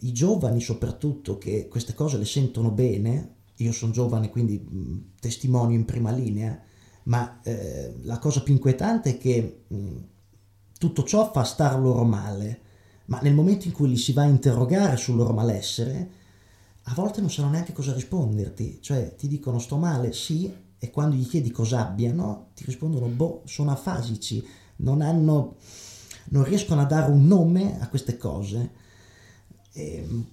I 0.00 0.12
giovani 0.12 0.60
soprattutto 0.60 1.38
che 1.38 1.68
queste 1.68 1.94
cose 1.94 2.18
le 2.18 2.24
sentono 2.24 2.70
bene, 2.70 3.34
io 3.56 3.72
sono 3.72 3.92
giovane 3.92 4.30
quindi 4.30 4.58
mh, 4.58 5.12
testimonio 5.20 5.76
in 5.76 5.84
prima 5.84 6.10
linea, 6.10 6.60
ma 7.04 7.40
eh, 7.42 7.94
la 8.02 8.18
cosa 8.18 8.42
più 8.42 8.52
inquietante 8.52 9.10
è 9.10 9.18
che 9.18 9.64
mh, 9.68 9.96
tutto 10.78 11.04
ciò 11.04 11.30
fa 11.30 11.44
star 11.44 11.78
loro 11.78 12.04
male, 12.04 12.60
ma 13.06 13.20
nel 13.20 13.34
momento 13.34 13.66
in 13.66 13.72
cui 13.72 13.88
li 13.88 13.96
si 13.96 14.12
va 14.12 14.22
a 14.22 14.26
interrogare 14.26 14.96
sul 14.96 15.16
loro 15.16 15.32
malessere, 15.32 16.10
a 16.88 16.94
volte 16.94 17.20
non 17.20 17.30
sanno 17.30 17.50
neanche 17.50 17.72
cosa 17.72 17.92
risponderti, 17.92 18.78
cioè 18.80 19.14
ti 19.16 19.26
dicono 19.26 19.58
sto 19.58 19.76
male, 19.76 20.12
sì, 20.12 20.52
e 20.78 20.90
quando 20.90 21.16
gli 21.16 21.26
chiedi 21.26 21.50
cosa 21.50 21.86
abbiano, 21.86 22.48
ti 22.54 22.64
rispondono 22.64 23.06
boh, 23.06 23.42
sono 23.44 23.72
afasici, 23.72 24.44
non 24.76 25.00
hanno, 25.00 25.56
non 26.26 26.44
riescono 26.44 26.80
a 26.82 26.84
dare 26.84 27.10
un 27.10 27.26
nome 27.26 27.80
a 27.80 27.88
queste 27.88 28.16
cose. 28.16 28.70
E 29.72 29.96
ehm, 29.96 30.26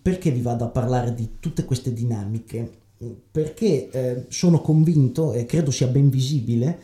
perché 0.00 0.30
vi 0.30 0.40
vado 0.40 0.64
a 0.64 0.68
parlare 0.68 1.12
di 1.12 1.36
tutte 1.40 1.64
queste 1.64 1.92
dinamiche? 1.92 2.86
Perché 3.30 3.90
eh, 3.90 4.24
sono 4.28 4.62
convinto, 4.62 5.34
e 5.34 5.44
credo 5.44 5.70
sia 5.70 5.88
ben 5.88 6.08
visibile, 6.08 6.80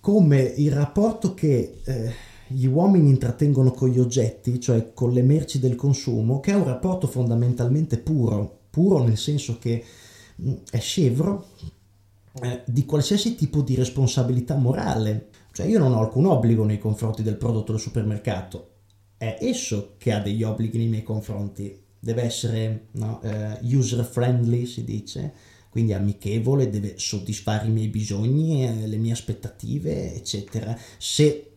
come 0.00 0.40
il 0.40 0.72
rapporto 0.72 1.32
che 1.32 1.80
eh, 1.84 2.12
gli 2.52 2.66
uomini 2.66 3.10
intrattengono 3.10 3.70
con 3.70 3.88
gli 3.88 4.00
oggetti, 4.00 4.60
cioè 4.60 4.92
con 4.92 5.12
le 5.12 5.22
merci 5.22 5.60
del 5.60 5.76
consumo, 5.76 6.40
che 6.40 6.50
è 6.50 6.54
un 6.54 6.64
rapporto 6.64 7.06
fondamentalmente 7.06 7.98
puro, 7.98 8.62
puro 8.70 9.02
nel 9.04 9.16
senso 9.18 9.58
che 9.58 9.84
mm, 10.42 10.52
è 10.70 10.80
scevro 10.80 11.46
eh, 12.42 12.62
di 12.66 12.84
qualsiasi 12.84 13.36
tipo 13.36 13.62
di 13.62 13.76
responsabilità 13.76 14.56
morale. 14.56 15.28
Cioè 15.52 15.66
io 15.66 15.78
non 15.78 15.92
ho 15.92 16.00
alcun 16.00 16.26
obbligo 16.26 16.64
nei 16.64 16.78
confronti 16.78 17.22
del 17.22 17.36
prodotto 17.36 17.72
del 17.72 17.80
supermercato, 17.80 18.68
è 19.16 19.38
esso 19.40 19.94
che 19.98 20.12
ha 20.12 20.20
degli 20.20 20.42
obblighi 20.42 20.78
nei 20.78 20.86
miei 20.88 21.02
confronti, 21.02 21.78
deve 21.98 22.22
essere 22.22 22.86
no, 22.92 23.20
eh, 23.22 23.58
user 23.62 24.04
friendly 24.04 24.66
si 24.66 24.82
dice, 24.82 25.32
quindi 25.68 25.92
amichevole, 25.92 26.68
deve 26.68 26.94
soddisfare 26.96 27.68
i 27.68 27.70
miei 27.70 27.88
bisogni, 27.88 28.66
eh, 28.66 28.86
le 28.86 28.96
mie 28.96 29.12
aspettative, 29.12 30.14
eccetera. 30.14 30.76
Se 30.98 31.49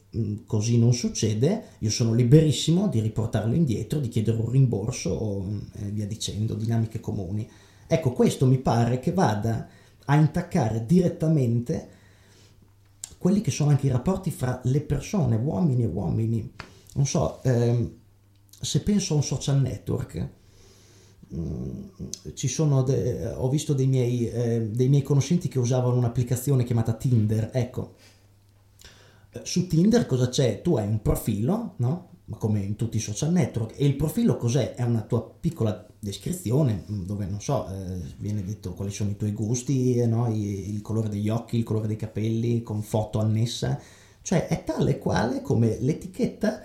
così 0.46 0.78
non 0.78 0.94
succede, 0.94 1.64
io 1.80 1.90
sono 1.90 2.14
liberissimo 2.14 2.88
di 2.88 3.00
riportarlo 3.00 3.54
indietro, 3.54 4.00
di 4.00 4.10
chiedere 4.10 4.38
un 4.38 4.50
rimborso 4.50 5.10
o 5.10 5.42
mm, 5.42 5.60
eh, 5.74 5.90
via 5.90 6.08
dicendo, 6.08 6.54
dinamiche 6.54 7.00
comuni. 7.00 7.50
Ecco, 7.88 8.12
questo 8.12 8.46
mi 8.46 8.60
pare 8.60 9.00
che 9.00 9.12
vada 9.12 9.68
a 10.06 10.16
intaccare 10.16 10.86
direttamente 10.86 11.90
quelli 13.18 13.42
che 13.42 13.52
sono 13.52 13.70
anche 13.70 13.88
i 13.88 13.92
rapporti 13.92 14.32
fra 14.32 14.60
le 14.66 14.82
persone, 14.82 15.36
uomini 15.36 15.84
e 15.84 15.88
uomini. 15.88 16.52
Non 16.96 17.06
so, 17.06 17.42
ehm, 17.44 17.92
se 18.50 18.82
penso 18.82 19.14
a 19.14 19.18
un 19.18 19.24
social 19.24 19.62
network, 19.62 20.30
Mm, 21.36 21.86
ci 22.36 22.48
sono 22.48 22.84
de, 22.84 23.26
ho 23.36 23.50
visto 23.50 23.74
dei 23.74 23.88
miei, 23.88 24.30
eh, 24.30 24.70
dei 24.70 24.88
miei 24.88 25.02
conoscenti 25.02 25.48
che 25.48 25.58
usavano 25.58 25.96
un'applicazione 25.96 26.64
chiamata 26.64 26.94
Tinder. 26.94 27.50
Ecco, 27.52 27.96
su 29.42 29.68
Tinder 29.68 30.06
cosa 30.06 30.30
c'è? 30.30 30.62
Tu 30.62 30.76
hai 30.76 30.88
un 30.88 31.02
profilo, 31.02 31.74
no? 31.78 32.10
Ma 32.26 32.38
come 32.38 32.60
in 32.60 32.76
tutti 32.76 32.98
i 32.98 33.02
social 33.02 33.32
network. 33.32 33.80
E 33.80 33.86
il 33.86 33.96
profilo 33.96 34.38
cos'è? 34.38 34.76
È 34.76 34.84
una 34.84 35.02
tua 35.02 35.24
piccola 35.28 35.86
descrizione 36.00 36.86
mm, 36.90 37.04
dove, 37.04 37.26
non 37.26 37.42
so, 37.42 37.68
eh, 37.68 38.00
viene 38.18 38.44
detto 38.44 38.74
quali 38.74 38.92
sono 38.92 39.10
i 39.10 39.16
tuoi 39.16 39.32
gusti, 39.32 39.96
eh, 39.96 40.06
no? 40.06 40.28
il, 40.30 40.76
il 40.76 40.82
colore 40.82 41.10
degli 41.10 41.30
occhi, 41.30 41.58
il 41.58 41.64
colore 41.64 41.88
dei 41.88 41.96
capelli, 41.96 42.62
con 42.62 42.82
foto 42.82 43.20
annessa. 43.20 43.80
Cioè 44.22 44.48
è 44.48 44.64
tale 44.64 45.00
quale 45.00 45.42
come 45.42 45.78
l'etichetta 45.80 46.62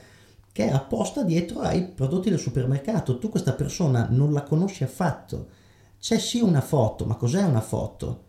che 0.52 0.66
è 0.66 0.70
apposta 0.70 1.22
dietro 1.22 1.60
ai 1.60 1.86
prodotti 1.86 2.30
del 2.30 2.38
supermercato. 2.38 3.18
Tu 3.18 3.28
questa 3.28 3.52
persona 3.52 4.08
non 4.10 4.32
la 4.32 4.42
conosci 4.42 4.84
affatto. 4.84 5.48
C'è 5.98 6.18
sì 6.18 6.40
una 6.40 6.60
foto, 6.60 7.04
ma 7.04 7.14
cos'è 7.16 7.42
una 7.42 7.60
foto? 7.60 8.26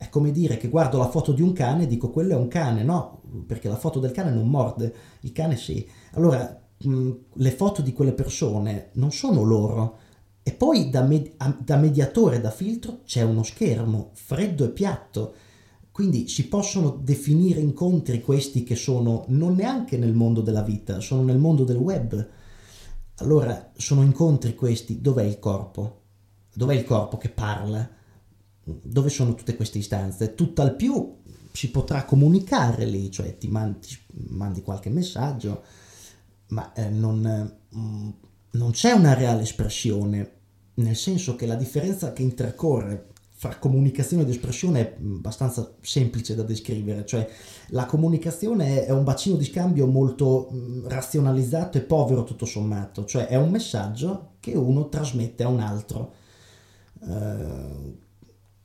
È 0.00 0.08
come 0.08 0.30
dire 0.30 0.56
che 0.56 0.68
guardo 0.70 0.96
la 0.96 1.10
foto 1.10 1.32
di 1.32 1.42
un 1.42 1.52
cane 1.52 1.82
e 1.82 1.86
dico 1.86 2.10
quello 2.10 2.32
è 2.32 2.36
un 2.36 2.48
cane, 2.48 2.82
no, 2.82 3.20
perché 3.46 3.68
la 3.68 3.76
foto 3.76 4.00
del 4.00 4.12
cane 4.12 4.30
non 4.30 4.48
morde, 4.48 4.94
il 5.20 5.32
cane 5.32 5.56
sì. 5.56 5.86
Allora, 6.12 6.58
mh, 6.78 7.10
le 7.34 7.50
foto 7.50 7.82
di 7.82 7.92
quelle 7.92 8.12
persone 8.12 8.90
non 8.94 9.12
sono 9.12 9.42
loro. 9.42 9.98
E 10.42 10.52
poi 10.52 10.88
da, 10.88 11.02
med- 11.02 11.34
da 11.62 11.76
mediatore, 11.76 12.40
da 12.40 12.50
filtro, 12.50 13.00
c'è 13.04 13.22
uno 13.22 13.42
schermo 13.42 14.10
freddo 14.14 14.64
e 14.64 14.70
piatto 14.70 15.34
quindi 15.92 16.28
si 16.28 16.48
possono 16.48 16.90
definire 16.90 17.60
incontri 17.60 18.22
questi 18.22 18.62
che 18.62 18.74
sono 18.76 19.24
non 19.28 19.54
neanche 19.54 19.98
nel 19.98 20.14
mondo 20.14 20.40
della 20.40 20.62
vita, 20.62 21.00
sono 21.00 21.22
nel 21.22 21.36
mondo 21.36 21.64
del 21.64 21.76
web. 21.76 22.26
Allora, 23.16 23.72
sono 23.76 24.02
incontri 24.02 24.54
questi, 24.54 25.00
dov'è 25.00 25.24
il 25.24 25.38
corpo? 25.38 25.98
Dov'è 26.54 26.74
il 26.74 26.84
corpo 26.84 27.18
che 27.18 27.28
parla? 27.28 27.86
Dove 28.82 29.08
sono 29.08 29.34
tutte 29.34 29.56
queste 29.56 29.78
istanze? 29.78 30.34
Tutt'al 30.34 30.76
più 30.76 31.16
si 31.52 31.70
potrà 31.70 32.04
comunicare 32.04 32.84
lì, 32.84 33.10
cioè 33.10 33.36
ti 33.36 33.48
mandi, 33.48 33.88
mandi 34.28 34.62
qualche 34.62 34.90
messaggio, 34.90 35.62
ma 36.48 36.72
eh, 36.72 36.88
non, 36.88 37.56
mm, 37.76 38.08
non 38.52 38.70
c'è 38.70 38.92
una 38.92 39.14
reale 39.14 39.42
espressione, 39.42 40.32
nel 40.74 40.96
senso 40.96 41.36
che 41.36 41.46
la 41.46 41.56
differenza 41.56 42.12
che 42.12 42.22
intercorre 42.22 43.08
fra 43.40 43.56
comunicazione 43.56 44.24
ed 44.24 44.28
espressione 44.28 44.80
è 44.80 44.96
abbastanza 45.00 45.72
semplice 45.80 46.34
da 46.34 46.42
descrivere, 46.42 47.06
cioè 47.06 47.26
la 47.68 47.86
comunicazione 47.86 48.84
è 48.84 48.90
un 48.90 49.02
bacino 49.02 49.36
di 49.36 49.46
scambio 49.46 49.86
molto 49.86 50.50
razionalizzato 50.84 51.78
e 51.78 51.80
povero 51.80 52.24
tutto 52.24 52.44
sommato, 52.44 53.06
cioè 53.06 53.28
è 53.28 53.36
un 53.36 53.50
messaggio 53.50 54.32
che 54.40 54.52
uno 54.52 54.90
trasmette 54.90 55.42
a 55.42 55.48
un 55.48 55.60
altro, 55.60 56.12
uh, 57.00 57.96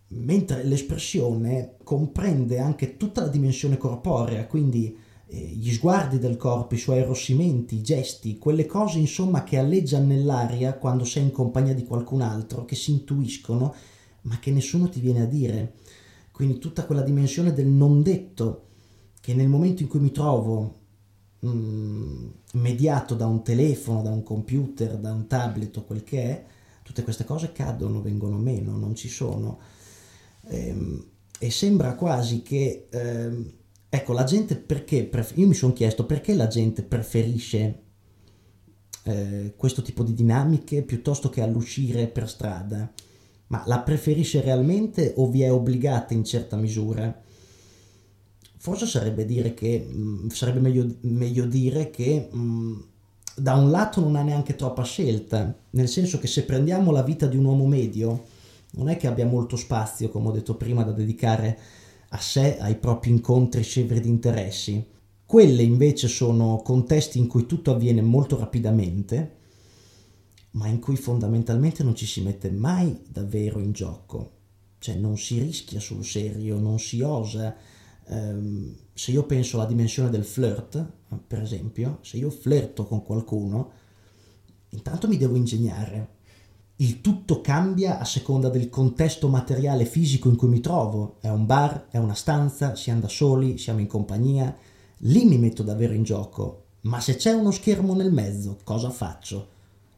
mentre 0.10 0.64
l'espressione 0.64 1.76
comprende 1.84 2.60
anche 2.60 2.98
tutta 2.98 3.22
la 3.22 3.28
dimensione 3.28 3.78
corporea, 3.78 4.46
quindi 4.46 4.98
eh, 5.28 5.38
gli 5.38 5.72
sguardi 5.72 6.20
del 6.20 6.38
corpo, 6.38 6.76
i 6.76 6.80
suoi 6.80 7.00
arrossimenti, 7.00 7.76
i 7.76 7.82
gesti, 7.82 8.38
quelle 8.38 8.66
cose 8.66 9.00
insomma 9.00 9.44
che 9.44 9.58
alleggiano 9.58 10.06
nell'aria 10.06 10.76
quando 10.76 11.04
sei 11.04 11.24
in 11.24 11.32
compagnia 11.32 11.74
di 11.74 11.84
qualcun 11.84 12.22
altro, 12.22 12.66
che 12.66 12.76
si 12.76 12.92
intuiscono 12.92 13.74
ma 14.26 14.40
che 14.40 14.52
nessuno 14.52 14.90
ti 14.90 15.00
viene 15.00 15.22
a 15.22 15.26
dire. 15.26 15.74
Quindi 16.32 16.60
tutta 16.60 16.86
quella 16.86 17.02
dimensione 17.02 17.54
del 17.54 17.68
non 17.68 18.02
detto, 18.04 18.64
che 19.22 19.34
nel 19.34 19.48
momento 19.48 19.82
in 19.82 19.88
cui 19.88 20.00
mi 20.00 20.12
trovo 20.12 20.76
mh, 21.40 21.48
mm, 21.48 22.28
mediato 22.54 23.16
da 23.16 23.26
un 23.26 23.44
telefono, 23.44 24.02
da 24.02 24.12
un 24.12 24.24
computer, 24.24 24.98
da 24.98 25.12
un 25.12 25.28
tablet 25.28 25.78
o 25.78 25.84
quel 25.84 26.04
che 26.04 26.24
è, 26.24 26.46
tutte 26.84 27.04
queste 27.04 27.24
cose 27.24 27.52
cadono, 27.52 28.02
vengono 28.02 28.38
meno, 28.38 28.78
non 28.78 28.96
ci 28.96 29.08
sono. 29.08 29.60
Ehm, 30.48 31.06
e 31.40 31.52
sembra 31.52 31.96
quasi 31.96 32.42
che, 32.42 32.88
ehm, 32.90 33.52
ecco, 33.90 34.14
la 34.14 34.24
gente 34.24 34.56
perché, 34.56 35.04
pref- 35.06 35.38
io 35.38 35.48
mi 35.48 35.54
sono 35.54 35.74
chiesto 35.74 36.06
perché 36.06 36.34
la 36.34 36.48
gente 36.48 36.84
preferisce 36.84 37.82
eh, 39.04 39.54
questo 39.56 39.82
tipo 39.82 40.04
di 40.04 40.14
dinamiche 40.14 40.82
piuttosto 40.82 41.30
che 41.30 41.42
all'uscire 41.42 42.08
per 42.08 42.28
strada 42.30 42.92
ma 43.48 43.64
la 43.68 43.80
preferisce 43.80 44.42
realmente 44.42 45.14
o 45.18 45.30
vi 45.30 45.44
è 45.44 45.52
obbligata 45.52 46.14
in 46.14 46.24
certa 46.24 46.56
misura? 46.56 47.22
Forse 48.58 48.88
sarebbe, 48.88 49.26
dire 49.26 49.54
che, 49.54 49.86
mh, 49.88 49.98
mm, 49.98 50.28
sarebbe 50.30 50.60
meglio, 50.60 50.96
meglio, 51.02 51.46
dire 51.46 51.92
che 51.92 52.30
mh, 52.32 52.38
mm, 52.38 52.80
da 53.36 53.54
un 53.56 53.70
lato 53.70 54.02
non 54.02 54.16
ha 54.16 54.24
neanche 54.24 54.56
troppa 54.56 54.84
scelta, 54.84 55.56
nel 55.72 55.88
senso 55.88 56.18
che 56.18 56.28
se 56.28 56.44
prendiamo 56.44 56.92
la 56.92 57.04
vita 57.04 57.28
di 57.28 57.38
un 57.38 57.46
uomo 57.46 57.68
medio, 57.68 58.26
non 58.76 58.90
è 58.90 58.98
che 58.98 59.08
abbia 59.08 59.26
molto 59.26 59.56
spazio, 59.56 60.10
come 60.10 60.30
ho 60.30 60.32
detto 60.32 60.56
prima, 60.56 60.84
da 60.84 60.92
dedicare 60.92 61.58
a 62.10 62.18
sé, 62.18 62.58
ai 62.60 62.76
propri 62.76 63.10
incontri 63.10 63.64
scevri 63.64 64.00
di 64.00 64.10
interessi. 64.10 64.86
Quelle 65.26 65.64
invece 65.64 66.08
sono 66.08 66.62
contesti 66.64 67.18
in 67.18 67.28
cui 67.28 67.46
tutto 67.46 67.72
avviene 67.72 68.02
molto 68.02 68.38
rapidamente 68.38 69.44
ma 70.56 70.68
in 70.68 70.80
cui 70.80 70.96
fondamentalmente 70.96 71.84
non 71.84 71.96
ci 71.96 72.06
si 72.06 72.22
mette 72.22 72.50
mai 72.50 73.02
davvero 73.10 73.60
in 73.60 73.72
gioco, 73.72 74.32
cioè 74.80 74.96
non 74.96 75.18
si 75.18 75.40
rischia 75.40 75.80
sul 75.80 76.04
serio, 76.06 76.58
non 76.58 76.80
si 76.80 77.02
osa. 77.02 77.56
Um, 78.08 78.74
se 78.94 79.12
io 79.12 79.26
penso 79.26 79.58
alla 79.58 79.66
dimensione 79.66 80.10
del 80.10 80.24
flirt, 80.24 80.86
per 81.28 81.42
esempio, 81.42 82.00
se 82.02 82.18
io 82.18 82.30
flirto 82.30 82.86
con 82.86 83.04
qualcuno, 83.04 83.72
intanto 84.70 85.08
mi 85.08 85.18
devo 85.18 85.36
ingegnare 85.36 86.15
il 86.78 87.00
tutto 87.00 87.40
cambia 87.40 88.00
a 88.00 88.06
seconda 88.06 88.50
del 88.50 88.70
contesto 88.70 89.30
materiale 89.30 89.86
fisico 89.86 90.28
in 90.28 90.36
cui 90.36 90.50
mi 90.50 90.60
trovo. 90.60 91.18
È 91.22 91.30
un 91.30 91.46
bar, 91.46 91.88
è 91.90 91.98
una 91.98 92.16
stanza, 92.16 92.76
siamo 92.76 93.00
da 93.02 93.08
soli, 93.08 93.58
siamo 93.58 93.80
in 93.80 93.88
compagnia. 93.88 94.56
Lì 95.00 95.24
mi 95.24 95.38
metto 95.38 95.64
davvero 95.64 95.94
in 95.94 96.04
gioco. 96.04 96.64
Ma 96.82 97.00
se 97.00 97.16
c'è 97.16 97.32
uno 97.32 97.52
schermo 97.52 97.94
nel 97.94 98.12
mezzo, 98.12 98.58
cosa 98.64 98.90
faccio? 98.90 99.48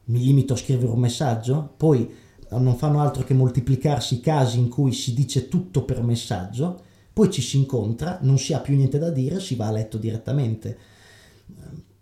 Mi 0.06 0.20
limito 0.20 0.54
a 0.54 0.58
scrivere 0.58 0.92
un 0.92 1.00
messaggio? 1.00 1.74
Poi 1.76 2.10
non 2.50 2.78
fanno 2.78 3.02
altro 3.02 3.24
che 3.24 3.34
moltiplicarsi 3.34 4.16
i 4.16 4.20
casi 4.22 4.60
in 4.60 4.70
cui 4.70 4.94
si 4.94 5.13
dice 5.13 5.48
tutto 5.48 5.84
per 5.84 6.02
messaggio, 6.02 6.82
poi 7.12 7.32
ci 7.32 7.42
si 7.42 7.58
incontra, 7.58 8.20
non 8.22 8.38
si 8.38 8.54
ha 8.54 8.60
più 8.60 8.76
niente 8.76 9.00
da 9.00 9.10
dire, 9.10 9.40
si 9.40 9.56
va 9.56 9.68
a 9.68 9.72
letto 9.72 9.98
direttamente, 9.98 10.78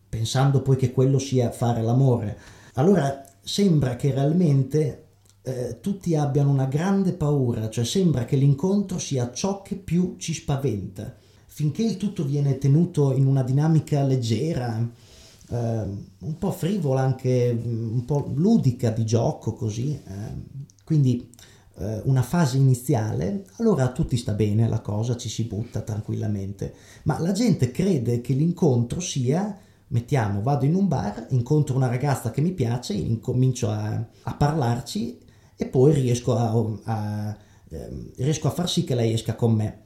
pensando 0.07 0.61
poi 0.61 0.75
che 0.75 0.91
quello 0.91 1.17
sia 1.17 1.49
fare 1.49 1.81
l'amore. 1.81 2.37
Allora 2.73 3.23
sembra 3.45 3.95
che 3.95 4.11
realmente 4.11 5.05
eh, 5.43 5.77
tutti 5.79 6.15
abbiano 6.15 6.49
una 6.49 6.65
grande 6.65 7.13
paura, 7.13 7.69
cioè 7.69 7.85
sembra 7.85 8.25
che 8.25 8.35
l'incontro 8.35 8.97
sia 8.97 9.31
ciò 9.31 9.61
che 9.61 9.75
più 9.75 10.15
ci 10.17 10.33
spaventa. 10.33 11.15
Finché 11.45 11.83
il 11.83 11.97
tutto 11.97 12.25
viene 12.25 12.57
tenuto 12.57 13.13
in 13.15 13.27
una 13.27 13.43
dinamica 13.43 14.03
leggera, 14.03 14.77
eh, 14.77 15.55
un 15.55 16.37
po' 16.39 16.51
frivola, 16.51 17.01
anche 17.01 17.57
un 17.63 18.03
po' 18.05 18.31
ludica 18.33 18.89
di 18.89 19.05
gioco, 19.05 19.53
così, 19.53 19.91
eh, 19.93 20.73
quindi 20.83 21.29
eh, 21.77 22.01
una 22.05 22.23
fase 22.23 22.57
iniziale, 22.57 23.45
allora 23.57 23.83
a 23.83 23.91
tutti 23.91 24.17
sta 24.17 24.33
bene 24.33 24.67
la 24.67 24.81
cosa, 24.81 25.15
ci 25.15 25.29
si 25.29 25.43
butta 25.43 25.81
tranquillamente. 25.81 26.73
Ma 27.03 27.19
la 27.19 27.31
gente 27.31 27.69
crede 27.69 28.19
che 28.19 28.33
l'incontro 28.33 28.99
sia 28.99 29.59
mettiamo, 29.95 30.41
vado 30.41 30.65
in 30.65 30.75
un 30.75 30.89
bar, 30.89 31.27
incontro 31.29 31.73
una 31.73 31.87
ragazza 31.87 32.29
che 32.29 32.41
mi 32.41 32.51
piace, 32.51 32.91
incomincio 32.91 33.69
a, 33.69 34.05
a 34.23 34.33
parlarci 34.35 35.17
e 35.55 35.65
poi 35.67 35.93
riesco 35.93 36.35
a, 36.35 36.51
a, 36.83 37.37
eh, 37.69 38.11
riesco 38.17 38.49
a, 38.49 38.51
far 38.51 38.69
sì 38.69 38.83
che 38.83 38.93
lei 38.93 39.13
esca 39.13 39.35
con 39.35 39.53
me. 39.53 39.83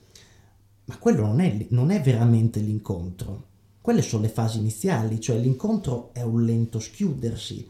Ma 0.86 0.98
quello 0.98 1.28
non 1.28 1.41
è, 1.41 1.67
non 1.69 1.91
è 1.91 2.02
veramente 2.02 2.60
l'incontro. 2.60 3.45
Quelle 3.80 4.02
sono 4.02 4.24
le 4.24 4.30
fasi 4.30 4.58
iniziali, 4.58 5.22
cioè 5.22 5.38
l'incontro 5.38 6.10
è 6.13 6.24
un 6.24 6.43
lento 6.43 6.80
schiudersi, 6.80 7.69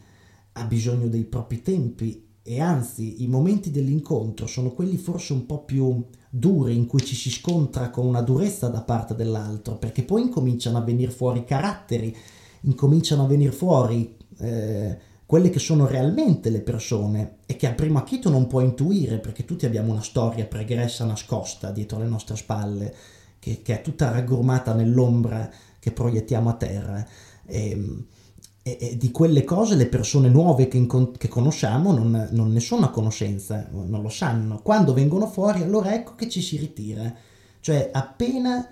ha 0.52 0.64
bisogno 0.64 1.08
dei 1.08 1.24
propri 1.24 1.60
tempi 1.60 2.26
e 2.42 2.58
anzi 2.58 3.22
i 3.22 3.26
momenti 3.26 3.70
dell'incontro 3.70 4.46
sono 4.46 4.70
quelli 4.70 4.96
forse 4.96 5.34
un 5.34 5.44
po' 5.44 5.62
più 5.62 6.02
duri 6.30 6.76
in 6.76 6.86
cui 6.86 7.04
ci 7.04 7.16
si 7.16 7.28
scontra 7.28 7.90
con 7.90 8.06
una 8.06 8.22
durezza 8.22 8.68
da 8.68 8.82
parte 8.82 9.16
dell'altro 9.16 9.76
perché 9.76 10.04
poi 10.04 10.22
incominciano 10.22 10.78
a 10.78 10.82
venire 10.82 11.10
fuori 11.10 11.44
caratteri 11.44 12.16
incominciano 12.62 13.24
a 13.24 13.26
venire 13.26 13.50
fuori 13.50 14.16
eh, 14.38 14.98
quelle 15.26 15.50
che 15.50 15.58
sono 15.58 15.86
realmente 15.86 16.50
le 16.50 16.60
persone 16.60 17.38
e 17.46 17.56
che 17.56 17.66
a 17.66 17.72
primo 17.72 17.98
acchito 17.98 18.30
non 18.30 18.46
puoi 18.46 18.64
intuire 18.64 19.18
perché 19.18 19.44
tutti 19.44 19.66
abbiamo 19.66 19.92
una 19.92 20.02
storia 20.02 20.46
pregressa 20.46 21.04
nascosta 21.04 21.70
dietro 21.70 21.98
le 21.98 22.06
nostre 22.06 22.36
spalle 22.36 22.94
che, 23.40 23.62
che 23.62 23.78
è 23.78 23.82
tutta 23.82 24.10
raggurmata 24.10 24.74
nell'ombra 24.74 25.50
che 25.80 25.90
proiettiamo 25.90 26.48
a 26.48 26.54
terra. 26.54 27.06
E, 27.46 27.70
ehm, 27.70 28.06
e, 28.62 28.76
e, 28.80 28.96
di 28.96 29.10
quelle 29.10 29.44
cose 29.44 29.74
le 29.74 29.86
persone 29.86 30.28
nuove 30.28 30.68
che, 30.68 30.76
incon- 30.76 31.16
che 31.16 31.28
conosciamo 31.28 31.92
non, 31.92 32.28
non, 32.32 32.52
ne 32.52 32.60
sono 32.60 32.86
a 32.86 32.90
conoscenza, 32.90 33.68
non 33.70 34.02
lo 34.02 34.08
sanno. 34.08 34.60
Quando 34.62 34.92
vengono 34.92 35.26
fuori, 35.26 35.62
allora 35.62 35.94
ecco 35.94 36.14
che 36.14 36.28
ci 36.28 36.42
si 36.42 36.56
ritira. 36.56 37.14
Cioè, 37.60 37.90
appena 37.92 38.68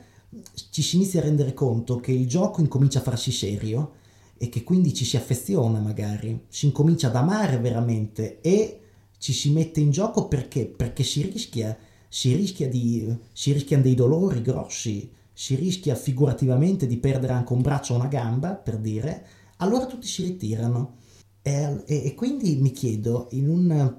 ci 0.70 0.82
si 0.82 0.96
inizia 0.96 1.20
a 1.20 1.24
rendere 1.24 1.54
conto 1.54 2.00
che 2.00 2.12
il 2.12 2.28
gioco 2.28 2.60
incomincia 2.60 2.98
a 2.98 3.02
farsi 3.02 3.32
serio 3.32 3.94
e 4.36 4.48
che 4.48 4.62
quindi 4.62 4.94
ci 4.94 5.04
si 5.04 5.16
affeziona 5.16 5.80
magari, 5.80 6.44
si 6.48 6.66
incomincia 6.66 7.08
ad 7.08 7.16
amare 7.16 7.58
veramente 7.58 8.40
e 8.40 8.80
ci 9.18 9.32
si 9.32 9.50
mette 9.50 9.80
in 9.80 9.90
gioco 9.90 10.28
perché? 10.28 10.66
Perché 10.66 11.02
si 11.02 11.22
rischia, 11.22 11.76
si 12.08 12.34
rischia 12.34 12.68
di, 12.68 13.16
si 13.32 13.52
rischiano 13.52 13.82
dei 13.82 13.94
dolori 13.94 14.42
grossi, 14.42 15.10
si 15.32 15.54
rischia 15.54 15.94
figurativamente 15.94 16.86
di 16.86 16.98
perdere 16.98 17.32
anche 17.32 17.52
un 17.52 17.62
braccio 17.62 17.94
o 17.94 17.96
una 17.96 18.06
gamba, 18.06 18.54
per 18.54 18.76
dire, 18.76 19.26
allora 19.58 19.86
tutti 19.86 20.06
si 20.06 20.22
ritirano. 20.24 20.96
E, 21.42 21.82
e, 21.86 22.04
e 22.06 22.14
quindi 22.14 22.56
mi 22.56 22.72
chiedo, 22.72 23.28
in, 23.32 23.48
un, 23.48 23.96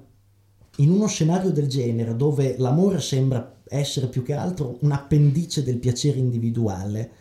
in 0.76 0.90
uno 0.90 1.06
scenario 1.06 1.50
del 1.50 1.68
genere, 1.68 2.16
dove 2.16 2.56
l'amore 2.58 3.00
sembra 3.00 3.60
essere 3.68 4.08
più 4.08 4.22
che 4.22 4.34
altro 4.34 4.78
un 4.80 4.92
appendice 4.92 5.62
del 5.62 5.78
piacere 5.78 6.18
individuale, 6.18 7.12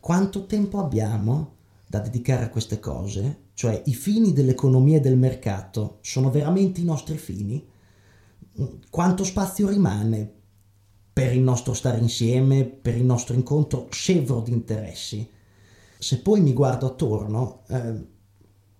quanto 0.00 0.46
tempo 0.46 0.78
abbiamo 0.78 1.54
da 1.86 2.00
dedicare 2.00 2.44
a 2.44 2.50
queste 2.50 2.80
cose? 2.80 3.44
Cioè 3.54 3.82
i 3.86 3.94
fini 3.94 4.32
dell'economia 4.32 4.98
e 4.98 5.00
del 5.00 5.16
mercato 5.16 5.98
sono 6.02 6.30
veramente 6.30 6.80
i 6.80 6.84
nostri 6.84 7.16
fini? 7.16 7.64
Quanto 8.90 9.24
spazio 9.24 9.68
rimane 9.68 10.30
per 11.12 11.32
il 11.32 11.40
nostro 11.40 11.72
stare 11.72 11.98
insieme, 11.98 12.64
per 12.64 12.96
il 12.96 13.04
nostro 13.04 13.34
incontro 13.34 13.86
scevro 13.90 14.40
di 14.40 14.52
interessi? 14.52 15.28
Se 15.98 16.20
poi 16.20 16.40
mi 16.40 16.52
guardo 16.52 16.86
attorno, 16.86 17.62
eh, 17.68 18.14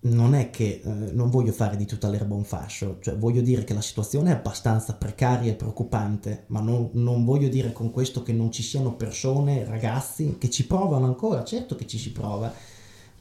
non 0.00 0.35
è 0.35 0.50
che 0.50 0.81
eh, 0.85 0.88
non 1.12 1.31
voglio 1.31 1.52
fare 1.52 1.76
di 1.76 1.87
tutta 1.87 2.09
l'erba 2.09 2.35
un 2.35 2.44
fascio, 2.44 2.98
cioè 3.00 3.16
voglio 3.16 3.40
dire 3.40 3.64
che 3.64 3.74
la 3.74 3.81
situazione 3.81 4.31
è 4.31 4.35
abbastanza 4.35 4.94
precaria 4.94 5.52
e 5.52 5.57
preoccupante, 5.57 6.44
ma 6.48 6.61
non, 6.61 6.90
non, 6.92 7.24
voglio 7.24 7.48
dire 7.48 7.72
con 7.72 7.90
questo 7.90 8.22
che 8.22 8.33
non 8.33 8.52
ci 8.52 8.62
siano 8.62 8.94
persone, 8.94 9.64
ragazzi, 9.64 10.37
che 10.38 10.50
ci 10.50 10.66
provano 10.66 11.07
ancora, 11.07 11.44
certo 11.44 11.74
che 11.74 11.87
ci 11.87 11.98
si 11.98 12.12
prova, 12.12 12.52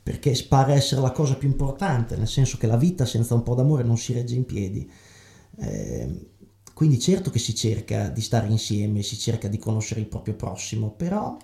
perché 0.03 0.35
pare 0.47 0.73
essere 0.73 1.01
la 1.01 1.11
cosa 1.11 1.35
più 1.35 1.47
importante, 1.47 2.15
nel 2.15 2.27
senso 2.27 2.57
che 2.57 2.67
la 2.67 2.77
vita 2.77 3.05
senza 3.05 3.33
un 3.33 3.43
po' 3.43 3.55
d'amore 3.55 3.83
non 3.83 3.97
si 3.97 4.13
regge 4.13 4.35
in 4.35 4.45
piedi. 4.45 4.89
Eh, 5.57 6.29
quindi 6.73 6.99
certo 6.99 7.31
che 7.31 7.39
si 7.39 7.55
cerca 7.55 8.09
di 8.09 8.21
stare 8.21 8.47
insieme, 8.47 9.01
si 9.01 9.17
cerca 9.17 9.47
di 9.47 9.57
conoscere 9.57 10.01
il 10.01 10.07
proprio 10.07 10.35
prossimo, 10.35 10.91
però 10.91 11.37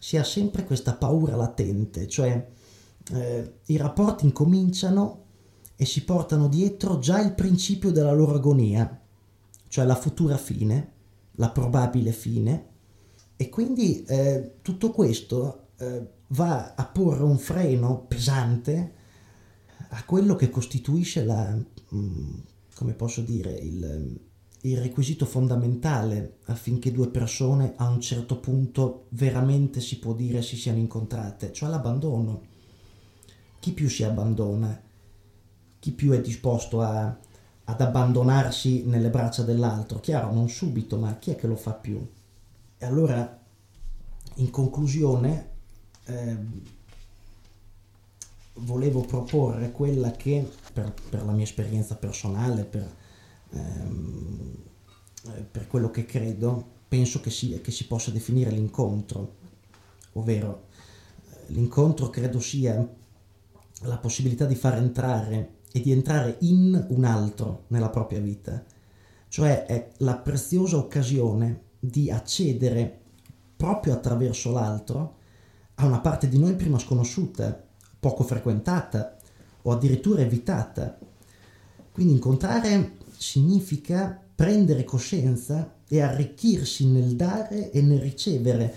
si 0.00 0.16
ha 0.16 0.24
sempre 0.24 0.64
questa 0.64 0.94
paura 0.94 1.36
latente, 1.36 2.08
cioè 2.08 2.48
eh, 3.12 3.54
i 3.66 3.76
rapporti 3.76 4.24
incominciano 4.24 5.24
e 5.76 5.84
si 5.84 6.04
portano 6.04 6.48
dietro 6.48 6.98
già 6.98 7.20
il 7.20 7.34
principio 7.34 7.92
della 7.92 8.12
loro 8.12 8.36
agonia, 8.36 8.98
cioè 9.68 9.84
la 9.84 9.94
futura 9.94 10.38
fine, 10.38 10.92
la 11.32 11.50
probabile 11.50 12.12
fine, 12.12 12.68
e 13.36 13.50
quindi 13.50 14.02
eh, 14.04 14.54
tutto 14.62 14.90
questo 14.90 15.68
eh, 15.76 16.06
va 16.28 16.74
a 16.74 16.86
porre 16.86 17.22
un 17.22 17.38
freno 17.38 18.06
pesante 18.08 18.94
a 19.90 20.02
quello 20.04 20.34
che 20.34 20.48
costituisce 20.48 21.24
la, 21.24 21.54
mm, 21.94 22.38
come 22.74 22.94
posso 22.94 23.20
dire, 23.20 23.52
il, 23.52 24.18
il 24.62 24.78
requisito 24.78 25.24
fondamentale 25.24 26.38
affinché 26.46 26.92
due 26.92 27.08
persone 27.08 27.72
a 27.76 27.88
un 27.88 28.00
certo 28.00 28.38
punto 28.38 29.06
veramente 29.10 29.80
si 29.80 29.98
può 29.98 30.12
dire 30.12 30.42
si 30.42 30.56
siano 30.56 30.78
incontrate, 30.78 31.52
cioè 31.52 31.70
l'abbandono. 31.70 32.48
Chi 33.58 33.72
più 33.72 33.88
si 33.88 34.02
abbandona? 34.04 34.78
Chi 35.78 35.92
più 35.92 36.12
è 36.12 36.20
disposto 36.20 36.82
a, 36.82 37.16
ad 37.64 37.80
abbandonarsi 37.80 38.84
nelle 38.84 39.08
braccia 39.08 39.42
dell'altro? 39.42 40.00
Chiaro, 40.00 40.32
non 40.32 40.48
subito, 40.48 40.96
ma 40.98 41.16
chi 41.16 41.30
è 41.30 41.36
che 41.36 41.46
lo 41.46 41.56
fa 41.56 41.72
più? 41.72 42.06
E 42.76 42.86
allora, 42.86 43.38
in 44.34 44.50
conclusione, 44.50 45.48
eh, 46.04 46.36
volevo 48.54 49.00
proporre 49.02 49.70
quella 49.72 50.10
che, 50.10 50.50
per, 50.72 50.92
per 51.08 51.24
la 51.24 51.32
mia 51.32 51.44
esperienza 51.44 51.96
personale, 51.96 52.64
per 52.64 52.98
ehm, 53.50 54.56
eh, 55.34 55.42
per 55.42 55.66
quello 55.66 55.90
che 55.90 56.04
credo, 56.04 56.78
penso 56.88 57.20
che, 57.20 57.30
sia, 57.30 57.60
che 57.60 57.70
si 57.70 57.86
possa 57.86 58.10
definire 58.10 58.50
l'incontro, 58.50 59.36
ovvero 60.14 60.66
eh, 61.30 61.52
l'incontro 61.52 62.10
credo 62.10 62.40
sia 62.40 62.88
la 63.82 63.98
possibilità 63.98 64.44
di 64.44 64.54
far 64.54 64.76
entrare 64.76 65.58
e 65.72 65.80
di 65.80 65.92
entrare 65.92 66.36
in 66.40 66.86
un 66.88 67.04
altro 67.04 67.64
nella 67.68 67.90
propria 67.90 68.20
vita, 68.20 68.64
cioè 69.28 69.64
è 69.66 69.90
la 69.98 70.16
preziosa 70.16 70.76
occasione 70.76 71.68
di 71.78 72.10
accedere 72.10 72.98
proprio 73.56 73.94
attraverso 73.94 74.50
l'altro 74.50 75.18
a 75.76 75.86
una 75.86 76.00
parte 76.00 76.28
di 76.28 76.38
noi 76.38 76.54
prima 76.54 76.78
sconosciuta, 76.78 77.62
poco 77.98 78.22
frequentata 78.22 79.16
o 79.62 79.72
addirittura 79.72 80.22
evitata. 80.22 80.98
Quindi 81.92 82.14
incontrare 82.14 82.96
significa 83.20 84.18
prendere 84.34 84.84
coscienza 84.84 85.74
e 85.86 86.00
arricchirsi 86.00 86.86
nel 86.86 87.16
dare 87.16 87.70
e 87.70 87.82
nel 87.82 88.00
ricevere, 88.00 88.74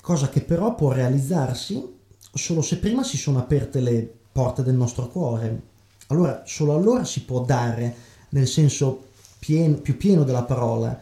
cosa 0.00 0.30
che 0.30 0.40
però 0.40 0.74
può 0.74 0.90
realizzarsi 0.90 1.92
solo 2.32 2.62
se 2.62 2.78
prima 2.78 3.04
si 3.04 3.18
sono 3.18 3.38
aperte 3.38 3.80
le 3.80 4.10
porte 4.32 4.62
del 4.62 4.74
nostro 4.74 5.08
cuore. 5.08 5.62
Allora, 6.06 6.44
solo 6.46 6.74
allora 6.74 7.04
si 7.04 7.24
può 7.24 7.44
dare 7.44 7.94
nel 8.30 8.48
senso 8.48 9.08
pieno, 9.38 9.76
più 9.76 9.98
pieno 9.98 10.24
della 10.24 10.44
parola. 10.44 10.98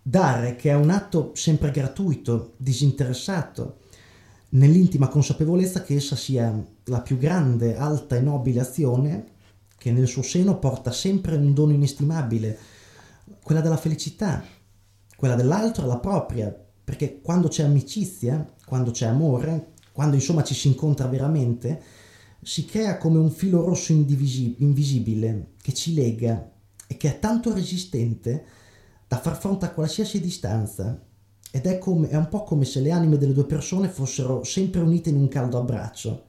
Dare 0.00 0.54
che 0.54 0.70
è 0.70 0.74
un 0.74 0.90
atto 0.90 1.32
sempre 1.34 1.72
gratuito, 1.72 2.52
disinteressato, 2.56 3.78
nell'intima 4.50 5.08
consapevolezza 5.08 5.82
che 5.82 5.96
essa 5.96 6.14
sia 6.14 6.56
la 6.84 7.00
più 7.00 7.18
grande, 7.18 7.76
alta 7.76 8.14
e 8.14 8.20
nobile 8.20 8.60
azione 8.60 9.34
che 9.86 9.92
nel 9.92 10.08
suo 10.08 10.22
seno 10.22 10.58
porta 10.58 10.90
sempre 10.90 11.36
un 11.36 11.54
dono 11.54 11.72
inestimabile, 11.72 12.58
quella 13.40 13.60
della 13.60 13.76
felicità, 13.76 14.42
quella 15.16 15.36
dell'altro 15.36 15.86
la 15.86 16.00
propria, 16.00 16.52
perché 16.82 17.20
quando 17.20 17.46
c'è 17.46 17.62
amicizia, 17.62 18.52
quando 18.66 18.90
c'è 18.90 19.06
amore, 19.06 19.74
quando 19.92 20.16
insomma 20.16 20.42
ci 20.42 20.54
si 20.54 20.66
incontra 20.66 21.06
veramente, 21.06 21.80
si 22.42 22.64
crea 22.64 22.98
come 22.98 23.18
un 23.18 23.30
filo 23.30 23.64
rosso 23.64 23.92
invisibile 23.92 25.52
che 25.62 25.72
ci 25.72 25.94
lega 25.94 26.50
e 26.88 26.96
che 26.96 27.08
è 27.08 27.18
tanto 27.20 27.54
resistente 27.54 28.44
da 29.06 29.20
far 29.20 29.38
fronte 29.38 29.66
a 29.66 29.70
qualsiasi 29.70 30.20
distanza. 30.20 31.00
Ed 31.52 31.64
è, 31.64 31.78
come, 31.78 32.08
è 32.08 32.16
un 32.16 32.28
po' 32.28 32.42
come 32.42 32.64
se 32.64 32.80
le 32.80 32.90
anime 32.90 33.18
delle 33.18 33.32
due 33.32 33.46
persone 33.46 33.86
fossero 33.86 34.42
sempre 34.42 34.80
unite 34.80 35.10
in 35.10 35.16
un 35.16 35.28
caldo 35.28 35.58
abbraccio. 35.58 36.25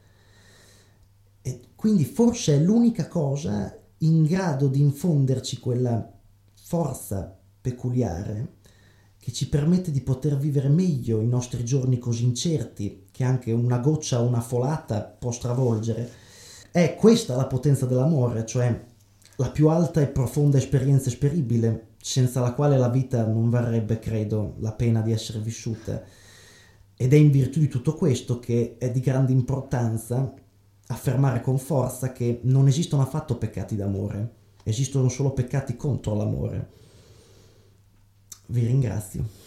Quindi 1.78 2.06
forse 2.06 2.56
è 2.56 2.60
l'unica 2.60 3.08
cosa 3.08 3.72
in 4.00 4.24
grado 4.24 4.68
di 4.68 4.82
infonderci 4.82 5.60
quella 5.60 6.12
forza 6.56 7.38
peculiare 7.62 8.56
che 9.20 9.32
ci 9.32 9.48
permette 9.48 9.92
di 9.92 10.02
poter 10.02 10.38
vivere 10.38 10.70
meglio 10.70 11.22
i 11.22 11.28
nostri 11.28 11.64
giorni 11.64 12.00
così 12.00 12.24
incerti, 12.24 13.06
che 13.12 13.24
anche 13.24 13.52
una 13.52 13.78
goccia 13.78 14.20
o 14.20 14.26
una 14.26 14.42
folata 14.42 15.02
può 15.02 15.30
stravolgere. 15.30 16.10
È 16.72 16.96
questa 16.96 17.36
la 17.36 17.46
potenza 17.46 17.86
dell'amore, 17.86 18.44
cioè 18.48 18.84
la 19.36 19.52
più 19.52 19.68
alta 19.68 20.02
e 20.02 20.08
profonda 20.08 20.58
esperienza 20.58 21.10
esperibile, 21.10 21.90
senza 22.02 22.40
la 22.40 22.54
quale 22.54 22.76
la 22.80 22.90
vita 22.90 23.24
non 23.24 23.52
varrebbe, 23.52 24.00
credo, 24.00 24.56
la 24.62 24.72
pena 24.72 25.02
di 25.02 25.12
essere 25.12 25.42
vissuta. 25.42 26.02
Ed 26.96 27.14
è 27.14 27.18
in 27.18 27.30
virtù 27.30 27.60
di 27.60 27.68
tutto 27.68 27.94
questo 27.94 28.40
che 28.40 28.78
è 28.80 28.90
di 28.90 29.00
grande 29.00 29.32
importanza 29.32 30.34
affermare 30.88 31.42
con 31.42 31.58
forza 31.58 32.12
che 32.12 32.40
non 32.44 32.68
esistono 32.68 33.02
affatto 33.02 33.38
peccati 33.38 33.76
d'amore, 33.76 34.36
esistono 34.64 35.10
solo 35.10 35.32
peccati 35.32 35.76
contro 35.76 36.16
l'amore. 36.16 36.70
Vi 38.48 38.66
ringrazio. 38.66 39.47